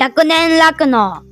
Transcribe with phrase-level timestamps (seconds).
[0.00, 1.22] 100年楽の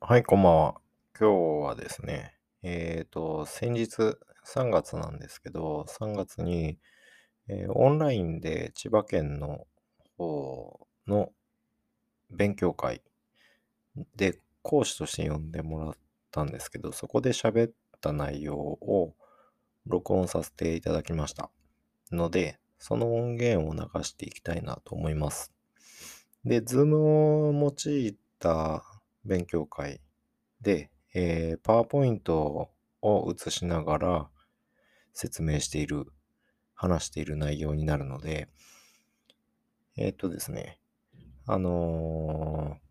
[0.00, 0.74] はい、こんばんは。
[1.18, 6.78] 今日はですね、えっ、と、先日3月なんですけど、3月に、
[7.48, 9.66] えーオンラインで千葉県の
[10.18, 11.32] 方の
[12.30, 13.00] 勉強会
[14.16, 15.94] で講師として呼んでもらっ
[16.30, 19.14] たんですけど、そこで喋った内容を
[19.86, 21.50] 録音させていただきました。
[22.12, 25.52] ので、その音源を流していきたいなと思います。
[26.44, 28.84] で、Zoom を用いた
[29.24, 30.00] 勉強会
[30.60, 32.70] で、えー、PowerPoint を
[33.32, 34.28] 映しながら
[35.12, 36.06] 説明している、
[36.74, 38.48] 話している内容になるので、
[39.96, 40.78] えーっとですね、
[41.46, 42.86] あのー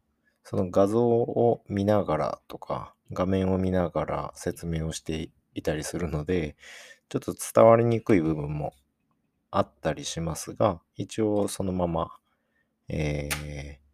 [0.47, 6.55] その画像を見ながらとか、画面を見ながら説明をしていたりするので、
[7.09, 8.75] ちょっと伝わりにくい部分も
[9.57, 12.11] あったりしますが、一応そのまま、
[12.87, 13.85] えー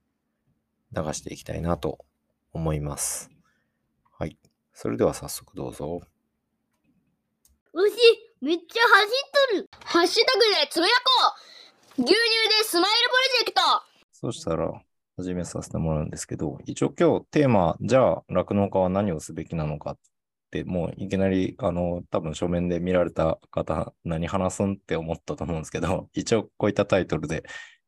[0.94, 2.00] 流していきたいなと
[2.52, 3.30] 思います。
[4.18, 4.38] はい。
[4.74, 6.02] それでは早速どうぞ。
[7.74, 7.90] 牛
[8.42, 11.36] めっちゃ走っとるハッシュタグでつぶやこ
[12.00, 13.62] う牛乳でスマイルプロジェクト
[14.12, 14.74] そしたら
[15.16, 20.02] 始めさせてもらうんですけど、一応今日テーマ、じゃあ酪農家は何をすべきなのかって、
[20.66, 27.44] もういきなり、あの、多分書面で見られた方、何話すんって思ったと思うんですけど、 一応こういったタイトルで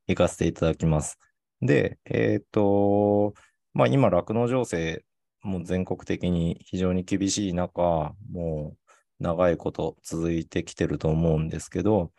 [0.07, 1.17] 行かせていただきます。
[1.61, 3.33] で、えっ、と、
[3.73, 5.03] まあ今酪農情勢
[5.41, 8.75] もう全国的に非常に厳しい中、も
[9.19, 12.11] う長いこと続いてきてると思うんですけど、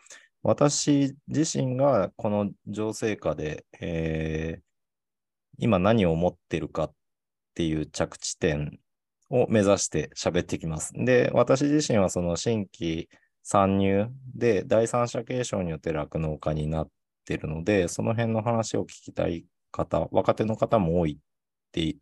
[0.43, 4.65] 私自身がこの情勢下で、えー
[5.59, 6.95] 今何を思ってるかっ
[7.55, 8.79] ていう着地点
[9.35, 10.93] を目指して喋ってきます。
[10.95, 13.09] で、私自身はその新規
[13.43, 16.89] 参入で第三者継承によって酪農家になっ
[17.25, 21.97] てるので、その辺の話を聞きたい方、若手の方も多いって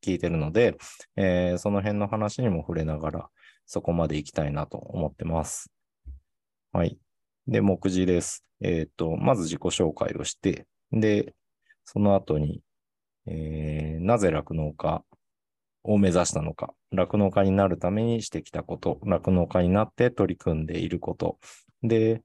[0.00, 0.76] 聞いてるので、
[1.16, 3.28] えーその辺の話にも触れながら、
[3.66, 5.72] そこまで行きたいなと思ってます。
[6.72, 6.96] はい。
[7.48, 8.44] で、目次です。
[8.60, 11.34] えっ、と、まず自己紹介をして、で、
[11.84, 12.62] その後に、
[13.26, 15.02] えーなぜ酪農家
[15.86, 21.38] を目指したのか、酪農家になるためにしてきたこと、酪農家になって取り組んでいること。
[21.82, 22.22] で、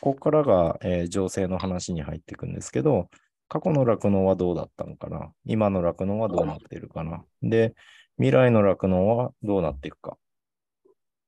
[0.00, 3.08] ここからが、えー情勢の話に入っていくんですけど、
[3.48, 5.30] 過去の酪農はどうだったのかな？
[5.44, 7.24] 今の酪農はどうなっているかな？
[7.42, 7.74] で、
[8.16, 10.16] 未来の酪農はどうなっていくか？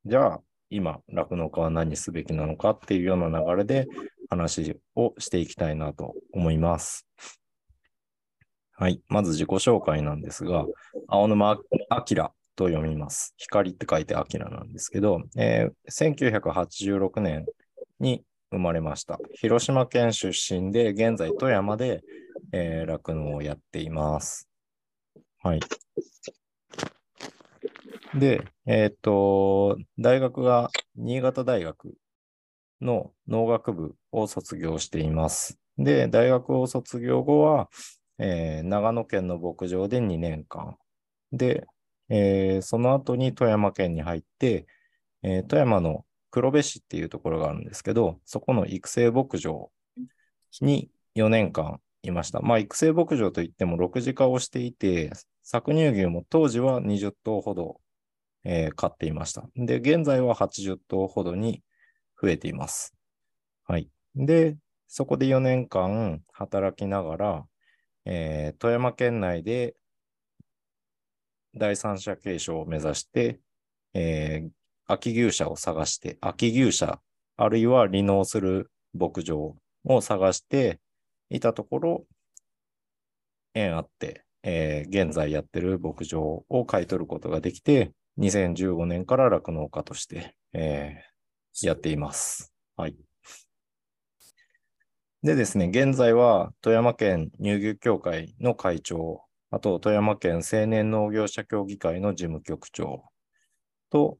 [0.06, 3.86] じゃあ、今、酪農家は何すべきなのかっていうような流れで
[4.30, 7.06] 話をしていきたいなと思います。
[8.76, 9.00] はい。
[9.08, 10.66] まず自己紹介なんですが、
[11.06, 11.58] 青沼
[11.90, 12.00] 明
[12.56, 13.34] と読みます。
[13.36, 17.46] 光って書いて明なんですけど、えー1986年
[18.00, 19.18] に生まれました。
[19.34, 22.02] 広島県出身で、現在富山で
[22.52, 24.48] えー酪農をやっています。
[25.42, 25.60] はい。
[28.18, 31.94] で、えっ、と、大学が新潟大学
[32.80, 35.58] の農学部を卒業しています。
[35.78, 37.68] で、大学を卒業後は、
[38.18, 40.76] えー長野県の牧場で2年間。
[41.36, 41.66] で、
[42.08, 44.66] えーその後に富山県に入って、
[45.22, 49.70] えー富山の黒部市っていうところがあるんですけど、そこの育成牧場
[50.60, 52.40] に4年間いました。
[52.40, 55.10] まあ、育成牧場といっても6時化をしていて、
[55.44, 57.80] 搾乳牛も当時は20頭ほど、
[58.44, 59.44] えー飼っていました。
[59.56, 61.62] で、現在は80頭ほどに
[62.20, 62.94] 増えています。
[63.64, 63.88] はい。
[64.16, 64.56] で、
[64.88, 67.46] そこで4年間働きながら、
[68.04, 69.74] えー富山県内で
[71.54, 73.40] 第三者継承を目指して、
[73.94, 74.50] えー
[74.86, 77.00] 秋牛舎を探して、秋牛舎、
[77.38, 80.78] あるいは離農する牧場を探して
[81.30, 82.06] いたところ、
[83.54, 92.52] 縁あって、えー現在やってる牧場を買い取ることができて、2015年から酪農家として、えーやっています。
[92.76, 93.03] はい。
[95.24, 103.04] でですね、現在は富山県乳牛協会の会長、あと富山県青年農業者協議会の事務局長
[103.90, 104.18] と、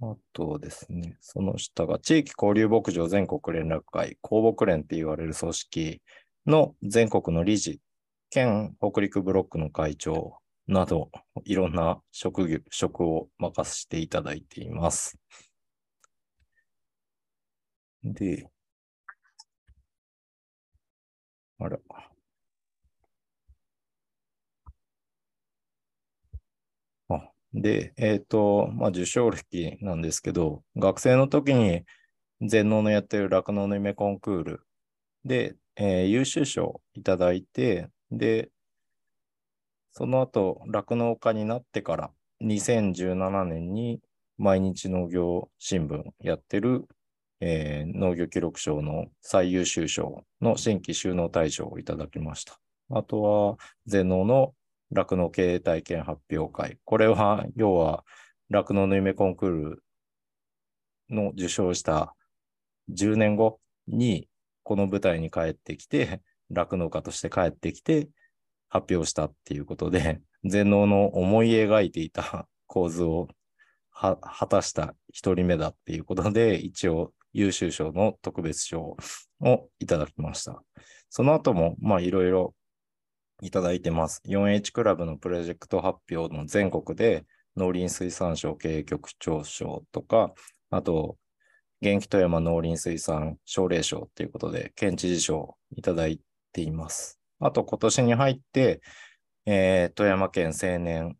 [0.00, 6.02] あとですね、その下が地域交流牧場全国連絡会、公牧連って言われる組織
[6.46, 7.80] の全国の理事、
[8.30, 10.38] 県北陸ブロックの会長
[10.68, 11.10] など、
[11.44, 15.18] いろんな職業、職を任せていただいています。
[18.04, 18.48] で、
[21.58, 21.78] あら。
[27.08, 31.84] あで、えっ、と、まあ、受賞歴なんですけど、学生の時に
[32.42, 34.60] 全農のやってる酪農の夢コンクール
[35.24, 38.50] で、えー優秀賞をいただいて、で、
[39.92, 42.10] その後、酪農家になってから、
[42.40, 44.00] 2017年に
[44.36, 46.86] 毎日農業新聞やってる、
[47.46, 52.58] えー農業記録賞の最優秀賞の新規収納大賞をいただきました。
[52.90, 54.54] あとは、全農の
[54.90, 56.78] 酪農経営体験発表会。
[56.86, 58.02] これは、要は、
[58.48, 59.82] 酪農の夢コンクール
[61.10, 62.14] の受賞した
[62.90, 64.26] 10年後に、
[64.62, 68.08] この舞台に帰ってきて、酪農家として帰ってきて、
[68.70, 73.28] 発表したっていうことで、全農の思い描いていた構図を
[73.92, 74.16] 果
[74.48, 78.96] たした一人目だっていうことで、一応優秀賞の特別賞
[79.40, 80.62] をいただきました。
[81.10, 82.54] その後も、まあいろいろ
[83.42, 84.22] いただいてます。
[84.26, 87.26] 4H クラブのプロジェクト発表の全国で
[87.56, 90.32] 農林水産省経営局長賞とか、
[90.70, 91.18] あと、
[91.82, 96.20] 元気富山農林水産奨励賞っていうことで、県知事賞をいただい
[96.52, 97.20] ています。
[97.40, 98.80] あと、今年に入って、
[99.44, 101.18] えー富山県青年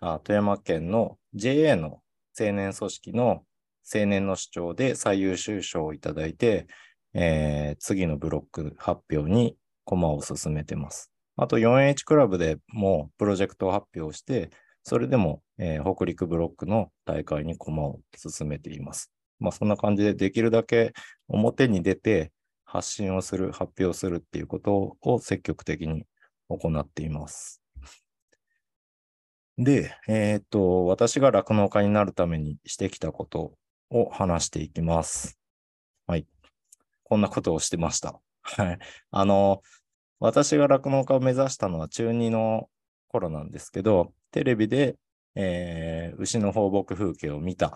[0.00, 2.02] あ、富山県の JA の
[2.38, 3.44] 青年組織の
[3.92, 6.66] 青年の主張で最優秀賞をいただいて、
[7.14, 11.12] えー次のブロック発表に駒を進めてます。
[11.36, 14.50] あと 4H クラブでもプロジェクトを発表して、
[14.82, 19.12] それでも、えー北陸ブロックの大会に駒を進めています。
[19.38, 20.92] まあそんな感じでできるだけ
[21.28, 22.32] 表に出て
[22.64, 26.04] 発信をする、発表するっていうことを積極的に
[26.48, 27.62] 行っています。
[29.58, 33.54] で、えっと、私が酪農家になるためにしてきたこと
[33.90, 35.38] を話していきます。
[36.06, 36.26] はい。
[37.04, 38.20] こんなことをしてました。
[38.42, 38.78] はい。
[39.10, 39.62] あの、
[40.18, 42.68] 私が酪農家を目指したのは中2の
[43.08, 44.96] 頃なんですけど、テレビで、
[45.34, 47.72] えー牛の放牧風景を見たっ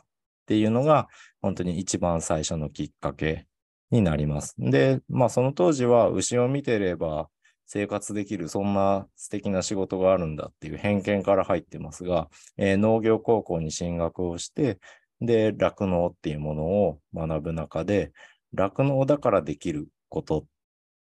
[0.46, 1.08] ていうのが、
[1.42, 3.46] 本当に一番最初のきっかけ
[3.90, 4.54] になります。
[4.58, 7.28] で、まあその当時は牛を見てれば
[7.66, 14.78] 生活できる、そんな素敵な仕事があるんだっていう偏見から入ってますが、えー農業高校に進学をして、
[15.20, 18.12] で、酪農っていうものを学ぶ中で、
[18.55, 20.46] 酪農だからできること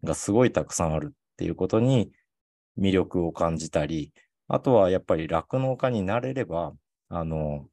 [0.04, 2.12] がすごいたくさんあるっていうことに
[2.78, 4.14] 魅力を感じたり、
[4.48, 6.74] あとはやっぱり酪農家になれれば、
[7.10, 7.68] あの、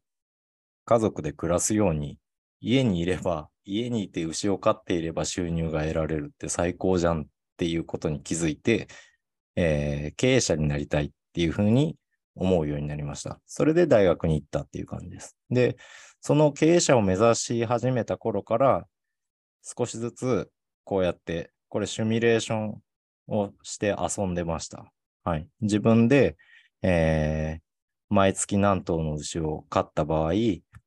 [0.85, 2.19] 家族で暮らすように、
[2.61, 7.25] 家にいれば、家にいて牛を飼っていれば収入が得られるって最高じゃんっ
[7.57, 8.89] ていうことに気づいて、
[9.57, 11.97] えー経営者になりたいっていうふうに
[12.35, 13.41] 思うようになりました。
[13.47, 15.37] それで大学に行ったっていう感じです。
[15.51, 15.77] で、
[16.23, 18.87] その経営者を目指し始めた頃から、
[19.63, 20.51] 少しずつ
[20.85, 22.83] こうやって、これシミュレーション
[23.27, 24.93] をして遊んでました。
[25.25, 25.49] はい。
[25.61, 26.37] 自分で、
[26.83, 27.63] えー
[28.15, 30.33] 毎月何頭の牛を飼った場合、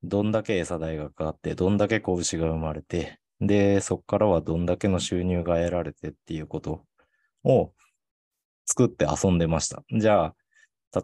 [0.03, 6.85] どんだけ餌代がかかって、どんだけ子牛が生まれて、で、そこからはどんだけの収入が得られてっていうこと
[7.43, 7.73] を
[8.65, 9.83] 作って遊んでました。
[9.91, 10.35] じゃあ、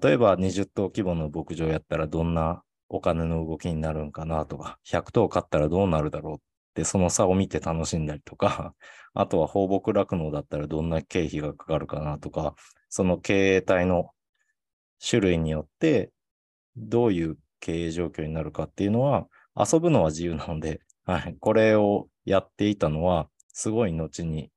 [0.01, 6.37] 例えば20頭規模の牧場やったらどんなお金の動きになるんかなとか、100頭買ったらどうなるだろうっ
[6.75, 8.75] て、その差を見て楽しんだりとか、
[9.15, 12.53] あとは放牧酪農だったらどんな経費がかかるかなとか、
[12.89, 14.11] その経営体の
[14.99, 16.11] 種類によって
[16.75, 24.51] どういう経営状況になるかっていうのは、遊ぶのは自由なので、はい、これをやっていたのは、すごい後に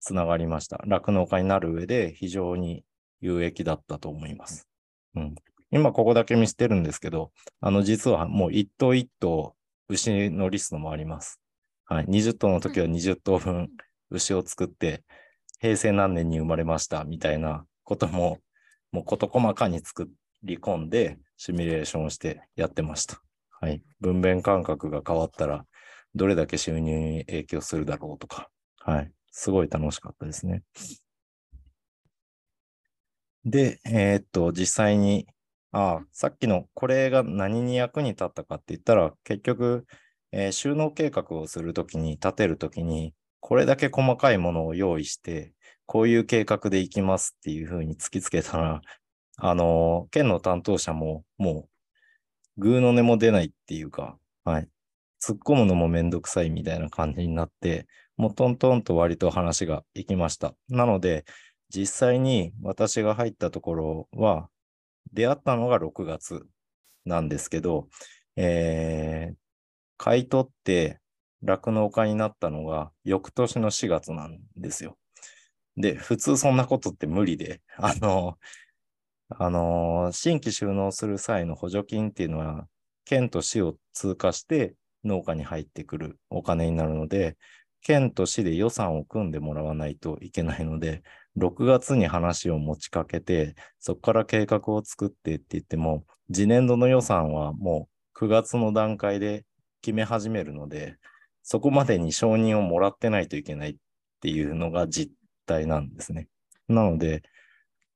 [0.00, 0.82] つながりました。
[0.86, 2.82] 酪農家になる上で非常に
[3.20, 4.66] 有益だったと思います。
[5.14, 5.34] うん、
[5.72, 9.54] 今ここだけ見捨てるんですけど、あの実はもう一頭一頭
[9.88, 11.40] 牛のリストもあります。
[11.84, 13.70] はい、20頭の時は20頭分
[14.10, 15.02] 牛を作って、
[15.60, 18.38] 平成何年に生まれましたみたいなことも、
[18.92, 20.08] もう事細かに作
[20.42, 23.20] り込んで、シミュレーションをしてやってました。
[23.60, 23.82] はい。
[24.00, 25.64] 分娩感覚が変わったら、
[26.14, 28.48] どれだけ収入に影響するだろうとか、
[28.78, 29.12] はい。
[29.30, 30.62] すごい楽しかったですね。
[33.44, 35.26] で、えーっと、実際に、
[35.72, 39.86] ああ、さっきのこれが何に役に立ったかって言ったら、結局、
[40.32, 45.54] えー収納計画をするときに、立てるときに、これだけ細かいものを用意して、
[45.86, 48.80] こういう計画でいきますっていうふうに突きつけたら、
[49.38, 51.68] あの、県の担当者も、も
[52.58, 54.68] う、グーの音も出ないっていうか、はい。
[55.22, 57.86] 突っ込むのもめんどくさいみたいな感じになって、
[58.16, 60.54] もうトントンと割と話がいきました。
[60.68, 61.24] なので、
[61.74, 64.48] 実際に私が入ったところは、
[65.12, 66.46] 出会ったのが6月
[67.04, 67.88] なんですけど、
[68.36, 69.36] えー、
[69.96, 71.00] 買い取って
[71.42, 74.96] 酪農家になったのが翌年の4月なんですよ。
[75.76, 78.38] で、普通そんなことって無理で、 あの、
[79.30, 82.68] あの新規収納する際の補助金っていうのは、
[83.04, 84.74] 県と市を通過して
[85.04, 87.36] 農家に入ってくるお金になるので、
[87.82, 91.02] 県と市で予算を組んでもらわないといけないので、
[91.38, 99.44] 6月に話を持ちかけて、そこから計画を作ってって言っても、次年度の予算はもう9月の段階で
[99.82, 100.96] 決め始めるので、
[101.42, 103.76] そこまでに承認をもらってないといけないっ
[104.20, 105.12] ていうのが実
[105.46, 106.28] 態なんですね。
[106.68, 107.22] なので、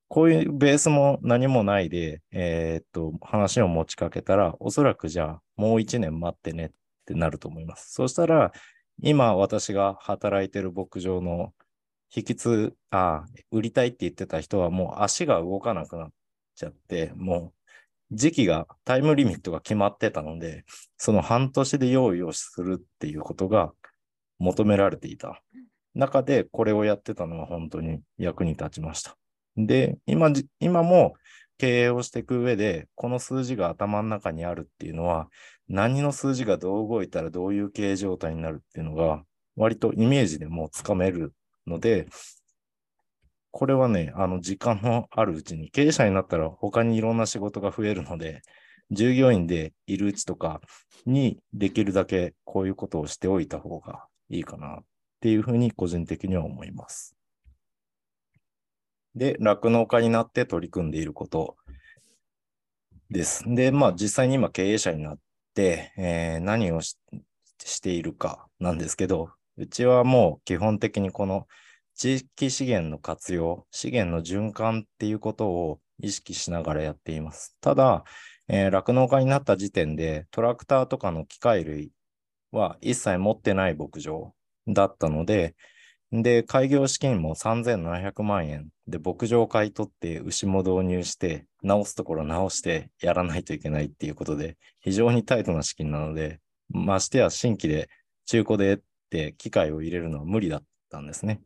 [0.08, 6.70] こういうベースも何もないで、えー、っと、話を持ちかけたら、おそらくじゃあ、もう1年待ってねっ
[7.06, 7.92] てなると思います。
[7.92, 8.52] そしたら、
[9.02, 11.52] 今私が働いてる牧場の
[12.14, 16.10] 引き継、あ、売りたいって言ってた人はもう足が動かなくなっ
[16.54, 17.64] ちゃって、もう
[18.12, 20.64] 時期が、タイムリミットが決まってたので、
[20.96, 23.72] その半年で用意をするっていうことが
[24.38, 25.42] 求められていた
[25.94, 29.16] 中で、これをやってたのは本当に役に立ちました。
[29.56, 31.14] で、今、今も
[31.58, 35.28] 経営をしていく上で、この数字が頭の中にあるっていうのは、
[35.68, 39.24] 何の数字がどう動いたらどういう経営状態になるっていうのが、
[39.56, 41.32] 割とイメージでもうつかめる
[41.66, 42.08] ので、
[43.50, 48.42] これはね、あの、時間のあるうちに、経営者になったら他にいろんな仕事が増えるので、
[48.90, 50.60] 従業員でいるうちとか
[51.06, 54.84] にできるだけこういうことをしておいた方がいいかなっ
[55.20, 57.16] ていうふうに個人的には思います。
[59.14, 61.56] で、酪農家になって取り組んでいること
[63.10, 63.44] です。
[63.46, 65.18] で、まあ実際に今経営者になっ
[65.54, 66.96] て、えー、何をし
[67.80, 71.46] ているかなんですけど、うちはもう基本的にこの
[71.94, 77.56] 地域資源の活用、資源の循環っていうことを意識しながらやっています。
[77.60, 78.04] ただ、
[78.48, 81.92] えー、農家になった時点でトラクターとかの機械類
[82.50, 84.34] は一切持ってない牧場
[84.66, 85.54] だったので、
[86.10, 97.88] で、開業資金も3700万円で、牧場を買い取って牛も導入して、直すところ直してやらないといけないっていうことで、非常にタイトな資金なので、ましてや新規で
[98.26, 98.78] 中古でっ
[99.10, 101.40] て機械を入れるのは無理だったんですね。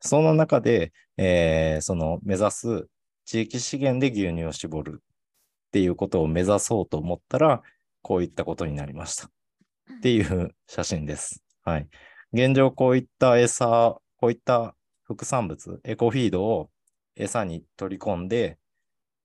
[0.00, 2.88] その中で、えー、その目指す
[3.24, 7.62] 地域資源で牛乳を絞るっていうことを目指そうと思ったら、
[8.02, 9.26] こういったことになりました。
[9.26, 11.42] っていう写真です。
[11.62, 11.88] はい。
[12.32, 14.74] 現状こういった餌、こういった
[15.04, 16.70] 副産物、エコフィードを
[17.16, 18.58] 餌に取り込んで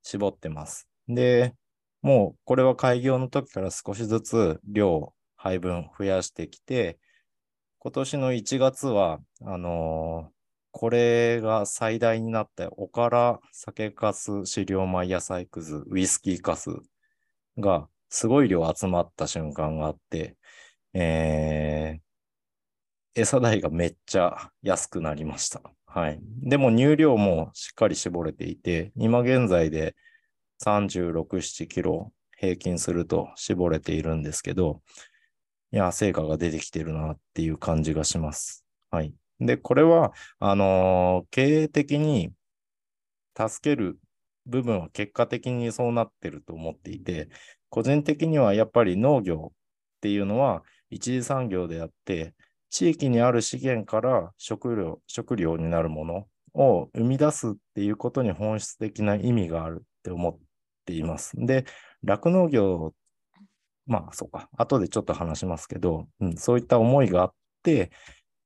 [0.04, 0.88] 絞ってます。
[1.08, 1.56] で、
[2.02, 7.00] もうこれは開業の時から少しずつ量、配分増やしてきて、
[7.80, 10.32] 今年の1月は、あのー、
[10.72, 16.70] これが最大になって、おから酒かす、飼料米、野菜くず、ウイスキーかす
[17.58, 20.36] がすごい量集まった瞬間があって、
[20.94, 22.02] えー、
[23.16, 25.62] 餌代がめっちゃ安くなりました。
[25.86, 26.20] はい。
[26.42, 29.96] でも乳量もしっかり絞れていて、今現在で
[30.60, 34.82] 36、7キロ平均すると絞れているんですけど、
[35.72, 38.66] いや、成果が出てきてるなっていう感じがします。
[38.92, 39.14] はい。
[39.40, 42.32] で、これは、あのー、経営的に
[43.38, 44.00] 助ける
[44.46, 47.30] 部分は結果的にそうなってると思っていて、
[47.70, 49.56] 個人的にはやっぱり農業っ
[50.02, 52.34] ていうのは一次産業であって、
[52.70, 60.38] 地域にある資源から食料、食料になるものを生み出すっていうことに本質的な意味があるって思っ
[60.86, 61.34] ています。
[61.36, 61.66] で、
[62.04, 62.94] 酪農業、
[63.86, 67.34] まあそうか、後でちょっと話しますけど、うん、そういった思いがあっ
[67.64, 67.92] て、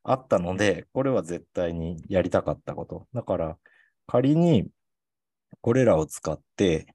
[0.03, 3.07] あったので、これは絶対にやりたかったこと。
[3.13, 3.57] だから、
[4.07, 4.69] 仮に
[5.61, 6.87] これらを使って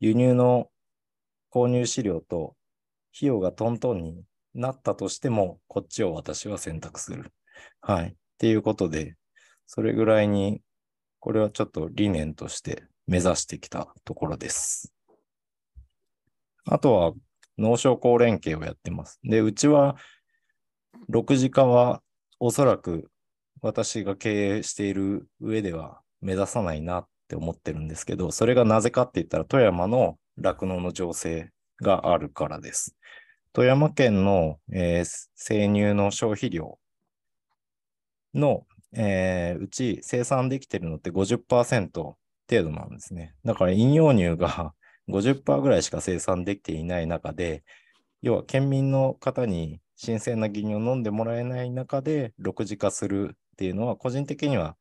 [0.00, 0.70] 輸入の
[1.52, 2.54] 購入飼料と
[3.16, 4.22] 費用がトントンに
[4.58, 7.32] なったとしても、こっちを私は選択する。
[7.80, 8.08] はい。
[8.08, 9.16] っていうことで、
[9.66, 10.60] それぐらいに、
[11.20, 14.92] これはちょっと理念として目指してきたところです。
[16.64, 17.12] あとは、
[17.56, 19.18] 農商工連携をやってます。
[19.24, 19.96] で、うちは、
[21.10, 22.02] 6時化は
[22.40, 23.10] おそらく
[23.62, 31.50] 私が経営している上では目指さないなって思ってるんですけど、それがなぜかって言ったら富山の酪農の情勢
[31.80, 32.96] があるからです。
[33.52, 36.78] 富山県の、えー、生乳の消費量
[38.34, 42.16] の、えー、うち生産できてるのって50%程
[42.48, 43.34] 度なんですね。
[43.44, 44.74] だから飲用乳が
[45.08, 47.62] 50%ぐらいしか生産できていない中で、
[48.22, 54.76] 要は県民の方に新鮮な牛乳を飲んでもらえない中で6次化するっていうのは個人的には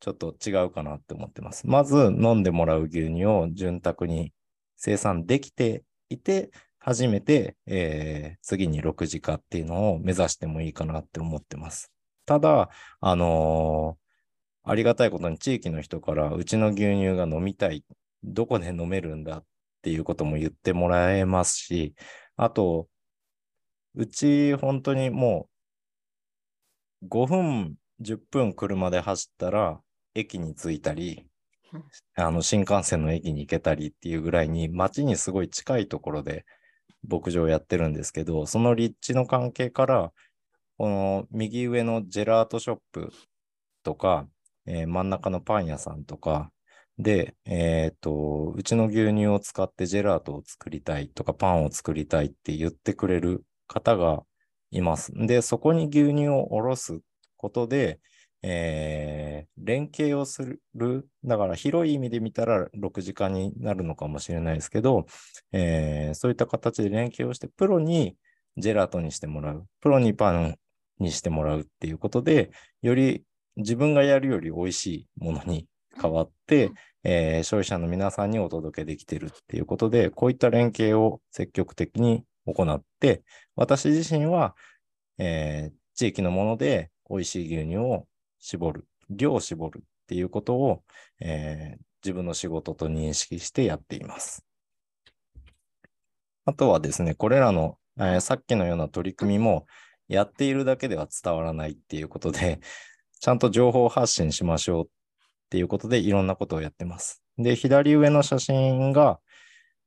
[0.00, 1.66] ちょっと違うかなって思ってます。
[1.66, 4.32] まず飲んでもらう牛乳を潤沢に
[4.76, 6.50] 生産できていて、
[6.80, 11.92] 初めて、えー、次に6時化っていうのを目指してもいいかなって思ってます。
[12.24, 12.70] ただ、
[13.00, 17.84] あのー、ありがたいことに地域の人からうちの牛乳が飲みたい、
[18.24, 19.44] どこで飲めるんだっ
[19.82, 21.94] ていうことも言ってもらえますし、
[22.36, 22.88] あと、
[23.94, 25.48] うち本当にも
[27.02, 29.80] う5分、10分車で走ったら
[30.14, 31.26] 駅に着いたり、
[32.14, 36.44] あの新幹線の駅に行けたりっていうぐらいに街にすごい近いところで
[37.08, 40.12] 牧場をやってるんですけど、その立地の関係から、
[40.78, 43.12] この右上のジェラートショップ
[43.82, 44.28] とか、
[44.66, 46.52] えー真ん中のパン屋さんとか
[46.98, 54.22] で、えっと、うちの牛乳を使ってジェラートを作りたいとか、パンを作りたいって言ってくれる方が
[54.70, 55.12] います。
[55.14, 57.00] で、そこに牛乳をおろす
[57.36, 58.00] ことで、
[58.42, 61.08] えー連携をする。
[61.24, 65.06] だから広い意味で見たら6時間になるのかもしれないですけど、
[65.52, 68.16] えーそういった形で連携をして、プロに
[68.56, 70.56] ジェラートにしてもらう、プロにパン
[70.98, 72.50] にしてもらうっていうことで、
[72.82, 73.24] より
[73.56, 75.66] 自分がやるより美味しいものに
[76.00, 76.70] 変わって、
[77.04, 83.22] えー消費者の皆さんにお届けできてるっていうことで、こういった連携を積極的に行って、
[83.56, 84.56] 私自身は、
[85.18, 88.06] えー地域のもので美味しい牛乳を
[88.40, 90.82] 絞る、量を絞るっていうことを、
[91.20, 94.42] えー自分の仕事と認識してやっています。
[96.46, 99.66] あとはですね、これらの、えーさっきのような取り組みも
[100.08, 102.60] やっているだけでは伝わらないっていうことで、
[103.20, 104.88] ちゃんと情報発信しましょうっ
[105.50, 107.22] ていうことでいろんなことをやってます。
[107.36, 109.20] で、左上の写真が、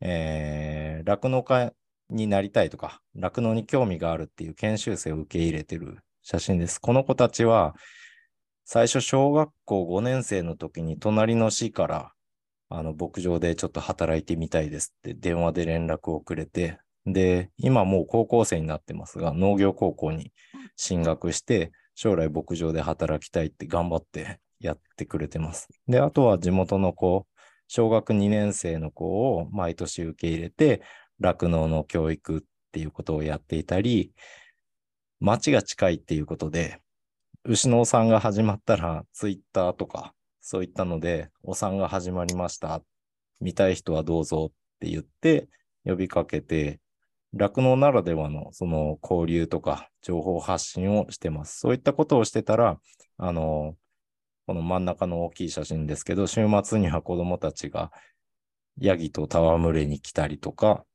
[0.01, 1.74] えー酪農家
[2.10, 6.79] になりたいとか、酪農に興味があるっていう研修生を受け入れてる写真です。
[6.79, 7.75] この子たちは、
[8.65, 12.13] 最初小学校5年生の時に隣の市から、
[12.70, 20.32] あの、牧場でちょっと働いてみたいですって電話で連絡をくれて、で、今もう高校生になってますが、農業高校に
[20.77, 25.67] 進学して、将来牧場で働きたいって頑張ってやってくれてます。
[25.88, 27.27] で、あとは地元の子、
[27.67, 29.05] 小学2年生の子
[29.36, 30.82] を毎年受け入れて、
[31.20, 32.41] 酪農の教育っ
[32.72, 34.13] ていうことをやっていたり、
[35.19, 36.82] 町が近いっていうことで、
[37.45, 42.82] 牛のお産が始まったら、ツイッターとか、そういったので、お産が始まりました。
[43.41, 45.49] 見たい人はどうぞって言って、
[45.84, 46.79] 呼びかけて、
[47.34, 51.60] 酪農ならではのその交流とか情報発信をしてます。
[51.60, 52.79] そういったことをしてたら、
[53.17, 53.75] あの、
[54.45, 57.91] この真ん中の大きい写真ですけど、週末には子供たちが
[58.77, 60.86] ヤギと戯れに来たりとか、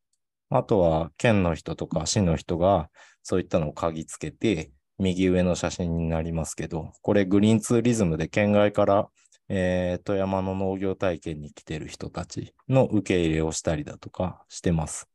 [0.48, 2.88] あとは県の人とか市の人が
[3.22, 9.10] そういったのを嗅ぎつけて、右上の写真になりますけど、これグリーンツーリズムで県外から、
[9.48, 15.08] えー富山の農業体験に来てる人たちの受け入れをしたりだとかしてます。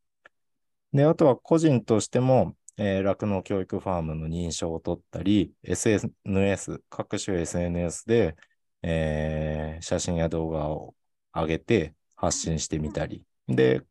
[0.94, 8.36] で、あとは個人としても、えー酪農教育ファームの認証を取ったり、SNS、各種 SNS で、
[8.82, 10.96] えー写真や動画を
[11.34, 13.26] 上げて発信してみたり。
[13.48, 13.82] で、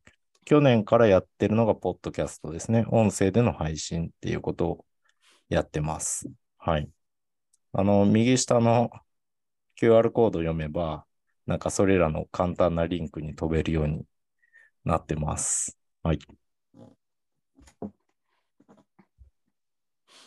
[0.45, 2.85] 去年からやってるのが、ポッドキャストですね。
[2.91, 4.87] 音声での配信っていうことを
[5.49, 6.31] やってます。
[6.59, 6.91] はい。
[7.73, 8.91] あの、右下の
[9.77, 11.07] QR コード読めば、
[11.47, 14.07] なんかそれらの簡単なリンクに飛べるように
[14.85, 15.79] なってます。
[16.05, 16.21] はい。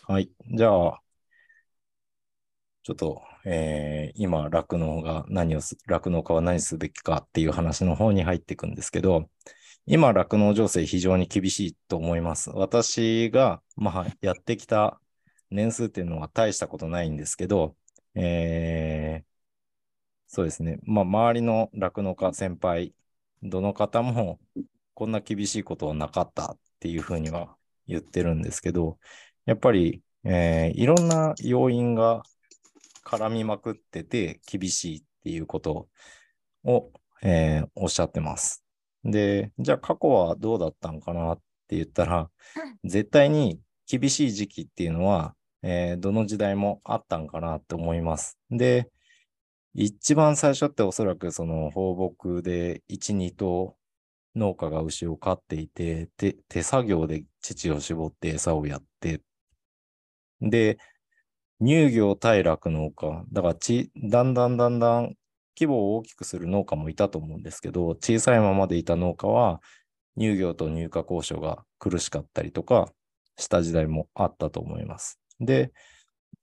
[0.03, 0.31] はい。
[0.55, 1.01] じゃあ、
[2.83, 9.29] ちょっと、えー今、酪農が何をす、酪農家は何すべきかっていう話の方に入っていくんですけど、
[9.87, 12.51] 今、酪農情勢非常に厳しいと思います。
[12.51, 15.01] 私が、まあ、やってきた
[15.51, 17.75] 年数っていうのは大したことないんですけど、
[18.15, 19.25] えー
[20.27, 20.79] そうですね。
[20.83, 22.93] まあ、周りの酪農家先輩、
[23.43, 24.39] どの方も、
[24.93, 27.55] こんな厳しいことはなかったっていうふうには
[27.87, 28.97] 言ってるんですけど、
[29.45, 32.23] やっぱり、えーいろんな要因が
[33.05, 35.89] 絡みまくってて厳しいっていうこと
[36.65, 36.91] を、
[37.23, 38.63] えーおっしゃってます。
[39.03, 42.31] で、じゃあ過去はどうだったんかなって言ったら、
[42.83, 48.37] 絶対に厳しい時期っていうのは、えーどの時代もあったんかなって思います。
[48.51, 48.89] で、
[49.73, 53.77] 一番最初っておそらくその放牧で1、2頭
[54.35, 56.09] 農家が牛を飼っていて、
[56.49, 59.21] 手作業で乳を絞って餌をやって、
[60.41, 60.77] で、
[61.61, 65.15] 乳業対酪農家、だから、だんだんだんだん
[65.57, 69.61] 規模を大きくする農家もいたと思うんですけど、小さいままでいた農家は
[70.19, 72.93] 乳業と入荷交渉が苦しかったりとか
[73.37, 75.19] した時代もあったと思います。
[75.39, 75.71] で、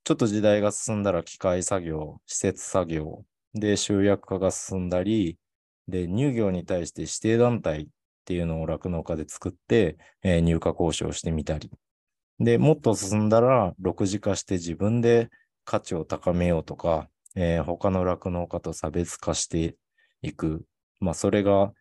[0.03, 5.37] ちょっと時代が進んだら機械作業、施設作業、で、集約化が進んだり、
[5.87, 7.87] で、乳業に対して指定団体っ
[8.25, 11.71] ていうのを酪農家で作って、えー入荷交渉してみたり。
[12.39, 15.29] で、もっと進んだら、6次化して自分で
[15.65, 19.75] 価値を高めようとか、えー他の酪農家と差別化して
[20.21, 20.65] いく。
[20.99, 21.73] まあ、それが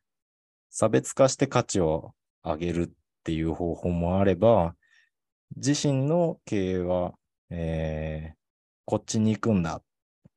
[0.70, 2.12] 差別化して価値を
[2.44, 2.90] 上げるっ
[3.25, 4.75] ていう方法もあれば、
[5.56, 7.14] 自身の経営は、
[7.50, 8.42] えー
[8.84, 9.80] こっちに行くんだ、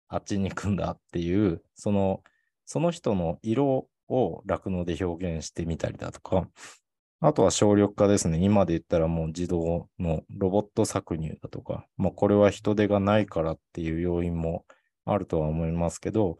[0.08, 2.24] あっちに行くんだっていう、その、
[2.66, 6.48] その人の色を酪農で表現してみたりだとか、
[7.22, 8.40] あとは省力化ですね。
[8.40, 14.66] 今で言ったらもう自動のロボット搾乳だとか、まあこれは人手がないからっていう要因も
[15.06, 16.38] あるとは思いますけど、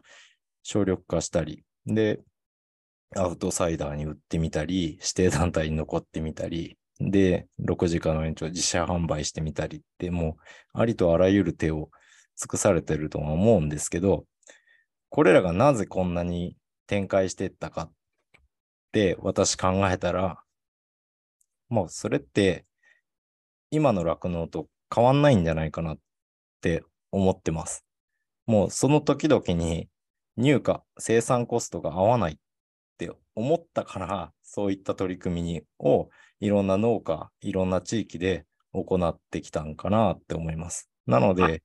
[0.62, 2.20] 省力化したり、で、
[3.16, 10.36] アウトサイダーに売ってみたり、指定団体に残ってみたり、で、6時間の延長自社販売してみたりって、も
[10.74, 11.90] うありとあらゆる手を
[12.36, 14.24] 尽くされてるとは思うんですけど、
[15.08, 16.56] これらがなぜこんなに
[16.86, 17.92] 展開していったかっ
[18.92, 20.38] て私考えたら、
[21.68, 22.64] もうそれって
[23.70, 25.98] 今の酪農と変わんないんじゃないかなっ
[26.60, 27.84] て思ってます。
[28.46, 29.88] もうその時々に
[30.36, 32.36] 入荷、生産コストが合わないっ
[32.98, 36.08] て思ったから、そういった取り組みにを
[36.40, 40.90] いろんな農家、いろんな地域で行ってきたんかなって思います。
[41.06, 41.62] なので、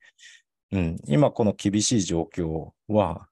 [0.72, 3.28] うん、今この厳しい状況は、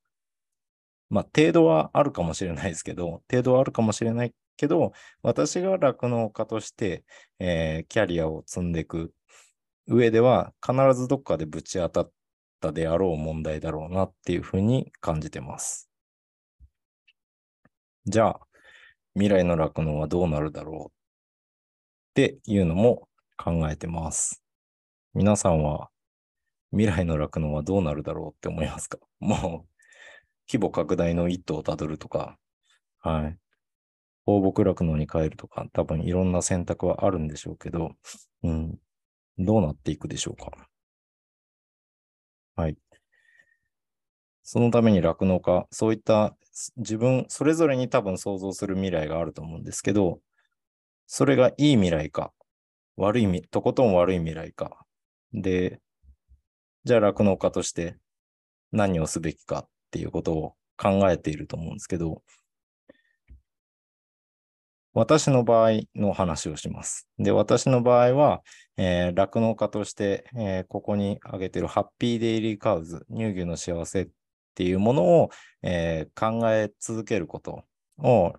[1.09, 7.03] まあ程度はあるかもしれないですけど、程度はあるかもしれないけど、私が酪農家として、
[7.39, 9.13] えーキャリアを積んでいく
[9.87, 12.11] 上では、必ずどっかでぶち当たっ
[12.59, 15.89] たであろう問題だろうなっていうふうに感じてます。
[18.05, 18.39] じゃあ、
[19.13, 20.98] 未来の酪農はどうなるだろうっ
[22.19, 24.43] ていうのも考えてます。
[25.13, 25.89] 皆さんは
[26.71, 28.99] 未来の酪農はどうなるだろうって思いますか？
[29.21, 29.39] もう、
[30.51, 32.37] 規模拡大の一途をたどるとか、
[32.99, 33.37] はい。
[34.25, 37.91] 放牧酪農に変えるとか、多分いろんな選択はあるんでしょうけど、
[38.43, 38.77] うん。
[39.37, 40.51] どうなっていくでしょうか？
[42.57, 42.77] はい。
[44.43, 46.35] そのために酪農家、そういった
[46.75, 50.19] 自分、それぞれに多分想像する未来があると思うんですけど、
[51.11, 52.31] それがいい未来か、
[52.95, 54.85] 悪い、とことん悪い未来か。
[55.33, 55.81] で、
[56.83, 57.97] じゃあ酪農家として
[58.71, 62.21] 何をすべきかっていうことを考えていると思うんですけど、
[64.93, 67.09] 私の場合の話をします。
[67.17, 68.43] で、私の場合は、
[68.77, 74.07] えー酪農家として、えーここに挙げているハッピーデイリーカウズ、乳牛の幸せっ
[74.53, 75.29] ていうものを、
[75.63, 77.63] えー考え続けること
[77.97, 78.33] を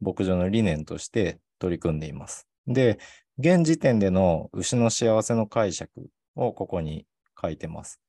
[0.00, 2.46] 牧場の理念として取り組んでいます。
[2.66, 2.98] で、
[3.38, 7.06] 現時点での牛の幸せの解釈をここに
[7.40, 8.00] 書いてます。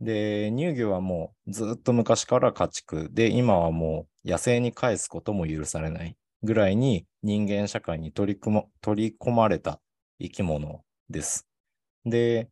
[0.00, 9.80] で、乳牛はもうずっと昔から家畜で、今はもう野生に返すことも許されないぐらいに人間社会に取り組も取り込まれた
[10.18, 11.46] 生き物です。
[12.04, 12.48] で、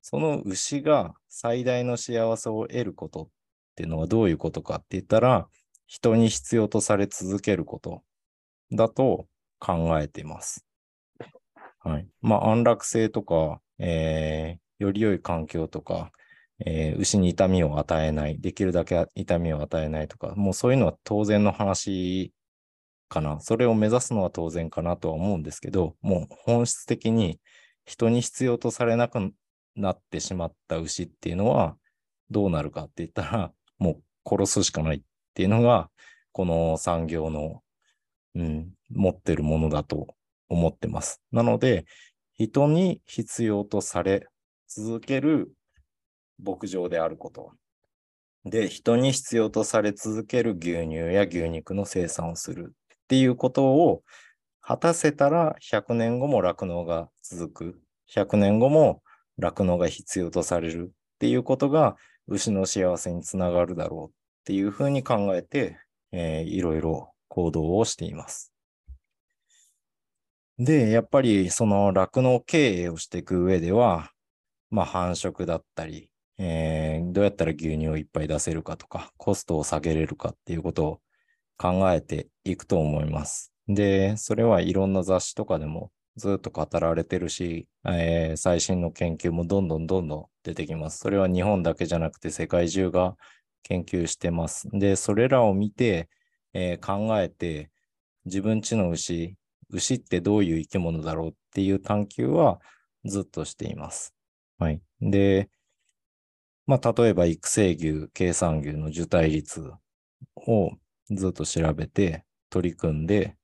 [0.00, 3.28] その牛が最大の幸せを得ることっ
[3.74, 5.48] ていうのはどういうことかって言ったら、
[5.88, 8.02] 人に必要とされ続けること
[8.72, 9.26] だと
[9.66, 10.64] 考えています。
[11.80, 12.06] はい。
[12.20, 16.12] まあ、安楽性とか、えーより良い環境とか、
[16.64, 22.32] えー牛に痛みを与えない、できるだけ痛みを与えないとか、もうそういうのは当然の話
[23.08, 23.40] かな。
[23.40, 27.40] それを目指すのは当然かなとは思うんですけど、もう本質的に
[27.86, 29.32] 人に必要とされなく
[29.74, 31.76] なってしまった牛っていうのは
[32.30, 35.02] どうなるかって言ったら、もう殺すしかないっ
[35.34, 35.90] ていうのが、
[36.32, 37.62] この産業の、
[38.34, 40.14] うん、持ってるものだと
[40.48, 41.22] 思ってます。
[41.32, 41.86] なので、
[42.34, 44.26] 人に必要とされ
[44.68, 45.52] 続ける
[46.42, 47.52] 牧場であること。
[48.44, 54.02] で、人に必要とされ続ける牛乳や牛肉の生産をするっていうことを
[54.60, 57.80] 果たせたら100年後も酪農が続く。
[58.14, 59.02] 100年後も
[59.38, 61.96] 酪農が必要とされるっていうことが
[62.28, 64.12] 牛の幸せにつながるだろうっ
[64.44, 65.76] ていうふうに考えて、
[66.12, 68.55] えーいろいろ行動をしています。
[70.58, 74.10] で、やっぱりその酪農経営をしていく上では、
[74.70, 81.00] まあ繁殖だったり、えーどうやったら牛乳をいっぱい出せるかとか、コストを下げれるかっていうことを
[81.58, 83.52] 考えていくと思います。
[83.68, 90.98] で、それはいろんな雑誌とかでもずっと語られてるし、えー最新の研究もどんどんどんどん出てきます。
[91.00, 93.16] それは日本だけじゃなくて世界中が
[93.64, 94.68] 研究してます。
[94.72, 96.08] で、それらを見て、
[96.54, 97.70] えー考えて、
[98.26, 99.36] 自分ちの牛、
[99.70, 102.60] 牛ってどういう生き物だろうっていう探求は
[103.04, 104.14] ずっとしています。
[104.58, 104.80] はい。
[105.00, 105.50] で、
[106.66, 109.72] まあ、例えば育成牛、計算牛の受胎率
[110.36, 110.70] を
[111.10, 113.36] ずっと調べて、取り組んで、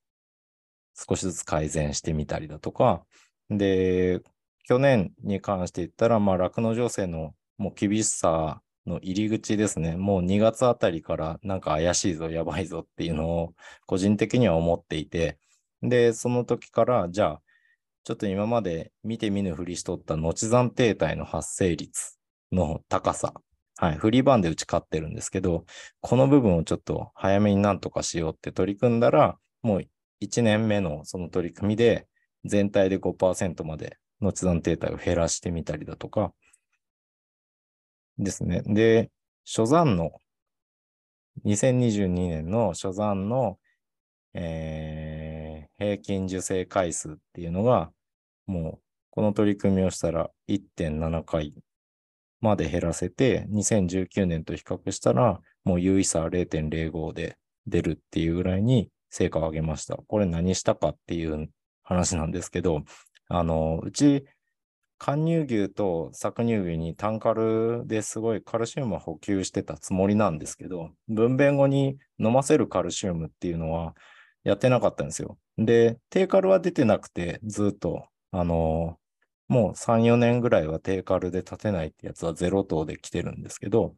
[0.95, 3.05] 少しずつ改善してみたりだとか、
[3.51, 4.21] で、
[4.65, 9.97] 去年に関して言ったら、まあ、酪農情勢のもう厳しさの入り口ですね。
[9.97, 13.55] もう2月あたりからなんか怪しいぞ、やばいぞっていうのを
[13.87, 15.39] 個人的には思っていて、
[15.83, 17.43] で、その時から、じゃあ、
[18.05, 22.19] ちょっと今まで見て見ぬふりしとった後山停滞の発生率
[22.51, 23.35] の高さ。
[23.77, 23.97] はい。
[23.97, 25.65] フリーバンで打ち勝ってるんですけど、
[26.01, 29.83] この部分をちょっと早めになんとかしようって取り組んだら、もう
[30.21, 32.07] 1年目のその取り組みで
[32.45, 36.33] 全体で5%まで後山停滞を減らしてみたりだとか、
[38.19, 38.63] ですね。
[38.67, 39.11] で、
[39.45, 40.13] 初山の、
[41.45, 43.59] 2022年の初山の、
[44.35, 45.32] えー、
[45.79, 47.91] 平均受精回数っていうのが、
[48.47, 51.55] もう、この取り組みをしたら1.7回
[52.41, 59.97] まで減らせて、2019年と比較したら、もう優位差0.05で出るっていうぐらいに成果を上げました。
[59.97, 61.49] これ何したかっていう
[61.83, 62.83] 話なんですけど、
[63.29, 64.25] あの、うち、
[64.99, 73.97] 貫乳牛と搾乳牛に単カルですごいカルシウムを補給してたつもりなんですけど、分娩後に飲ませるカルシウムっていうのは
[74.45, 75.39] やってなかったんですよ。
[75.59, 78.99] で、低カルは出てなくて、ずっと、あの、
[79.49, 83.95] もう3、4年ぐらいは低カルで立てないってやつはゼロ等で来てるんですけど、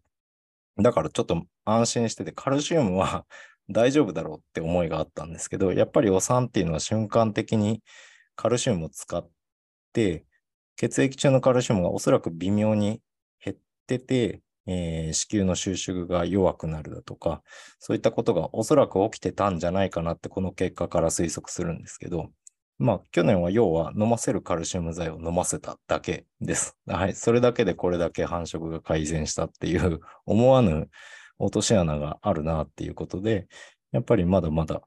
[0.79, 3.27] だからちょっと安心してて、カルシウムは
[3.71, 7.83] 大丈夫だろうって思いがあったんですけど、やっぱりお産っていうのは瞬間的に
[8.37, 9.29] カルシウムを使っ
[9.93, 10.27] て、
[10.77, 13.01] 血液中のカルシウムがおそらく微妙に
[13.45, 17.43] 減ってて、えー、子宮の収縮が弱くなるだとか、
[17.79, 22.31] そういったことがおそらく起きてたんじゃないかなってこの結果から推測するんですけど、
[22.79, 26.77] まあ去年は要は飲ませるカルシウム剤を飲ませただけです。
[26.87, 27.15] はい。
[27.15, 30.89] それだけでこれだけ繁殖が改善したっていう 思わぬ
[31.39, 33.47] 落とし穴があるなっていうことで、
[33.93, 34.83] やっぱりまだまだ、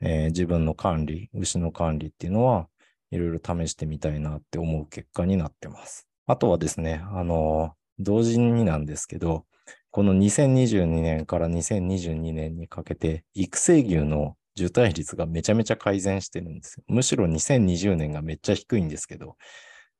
[0.00, 2.68] えー、自分の管理、牛の管理っていうのは、
[3.10, 6.08] いろいろ試してみたいなって思う結果になってます。
[6.26, 9.44] あとはですね、あの、同時になんですけど、
[9.90, 16.84] この2022年から2022年にかけて、育成牛の受胎率がめちゃめちゃ改善してるんですよ。
[16.88, 19.36] むしろ2020年がめっちゃ低いんですけど、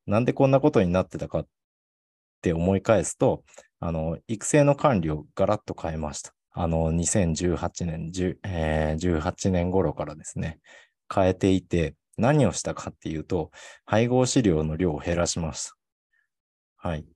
[0.06, 1.46] なんでこんなことになってたかっ
[2.42, 3.44] て思い返すと、
[3.80, 6.34] あの、育成の管理をガラッと変えました。
[6.52, 8.10] あの、2018年、
[8.44, 10.58] えー、18年頃からですね、
[11.12, 13.52] 変えていて、何をしたかっていうと、
[13.84, 15.76] 配合飼料の量を減らしました。
[16.76, 17.06] はい。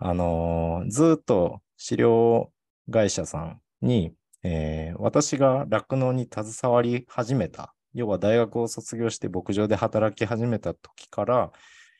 [0.00, 2.50] あのー、ずっと飼料
[2.90, 11.52] 会社さんに、えー、私が酪農に携わり始めた、要は大学を卒業して牧場で働き始めた時から、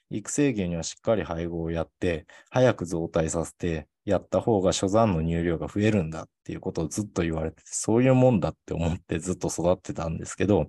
[0.09, 10.69] 育成牛にはしっかり配合をやって、早く増体させて、やった方が初産の乳量が増えるんだっていうことをずっと言われてて、そういうもんだって思ってずっと育ってたんですけど、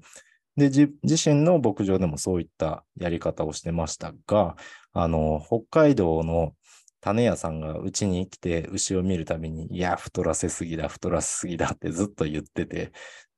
[0.58, 4.58] で、自身の牧場でもそういったやり方をしてましたが、
[4.91, 6.54] あの、北海道の
[7.02, 12.92] 種屋さんがうちに来て牛を見るたびに、いや、太らせすぎだ、太らせすぎだってずっと言ってて、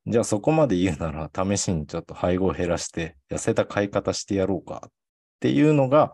[0.06, 4.92] じゃあそこまで言うなら試しにちょっと配合を減らして痩せた飼い方してやろうかっ
[5.40, 6.14] ていうのが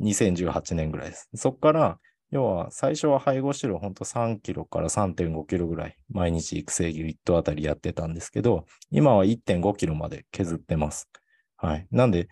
[0.00, 1.28] 2018年ぐらいです。
[1.34, 1.98] そこから
[2.30, 11.08] 要は、最初は配合飼料ほんと3キロから3.5キロぐらい、毎日育成牛1頭あたりやってたんですけど、今は1.5キロまで削ってます。
[11.56, 11.86] はい。
[11.90, 12.28] なんで、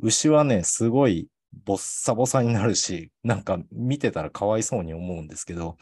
[0.00, 1.28] 牛はね、すごい
[1.64, 5.76] ボッサボサになるし、 なんか見てたらかわいそうに思うんですけど、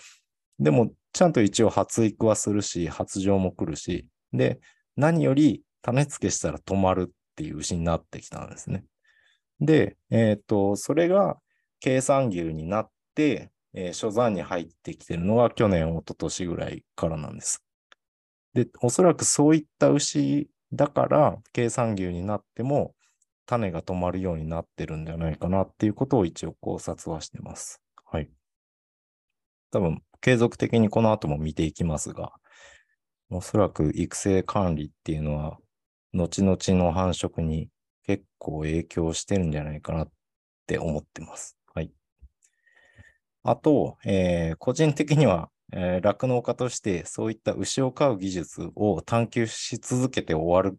[0.58, 4.60] でも、ちゃんと一応発育はするし、発情も来るし、で、
[4.96, 8.84] 何より種付けしたら止まるっていう牛になってきたんですね。
[9.60, 11.38] で、えっ、ー、と、それが
[11.80, 17.62] 計算牛になって、えー、初山に入ってきてるのは去年、一昨年ぐらいからなんです。
[18.54, 22.94] で、おそらくそういった牛だから、計算牛になっても
[23.48, 27.80] 種が止まるようになってるんじゃないかなっていうことを一応考察はしてます。
[28.04, 28.30] はい。
[29.70, 32.32] 多分、継続的にこの後も見ていきますが、
[33.30, 35.58] おそらく育成管理っていうのは、
[36.12, 37.70] 後々の繁殖に
[38.04, 40.08] 結構影響してるんじゃないかなっ
[40.66, 41.56] て思ってます。
[41.74, 41.90] はい
[43.44, 50.78] あと、えー、個人的には、え酪、農家としてそういった牛を飼う技術を探求し続けて終わる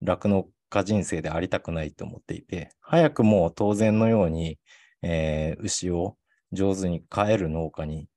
[0.00, 4.58] 酪農家人生でありたくないと思っていて、早くもう当然のように、
[5.02, 6.16] えー、牛を
[6.52, 8.08] 上手に飼える農家に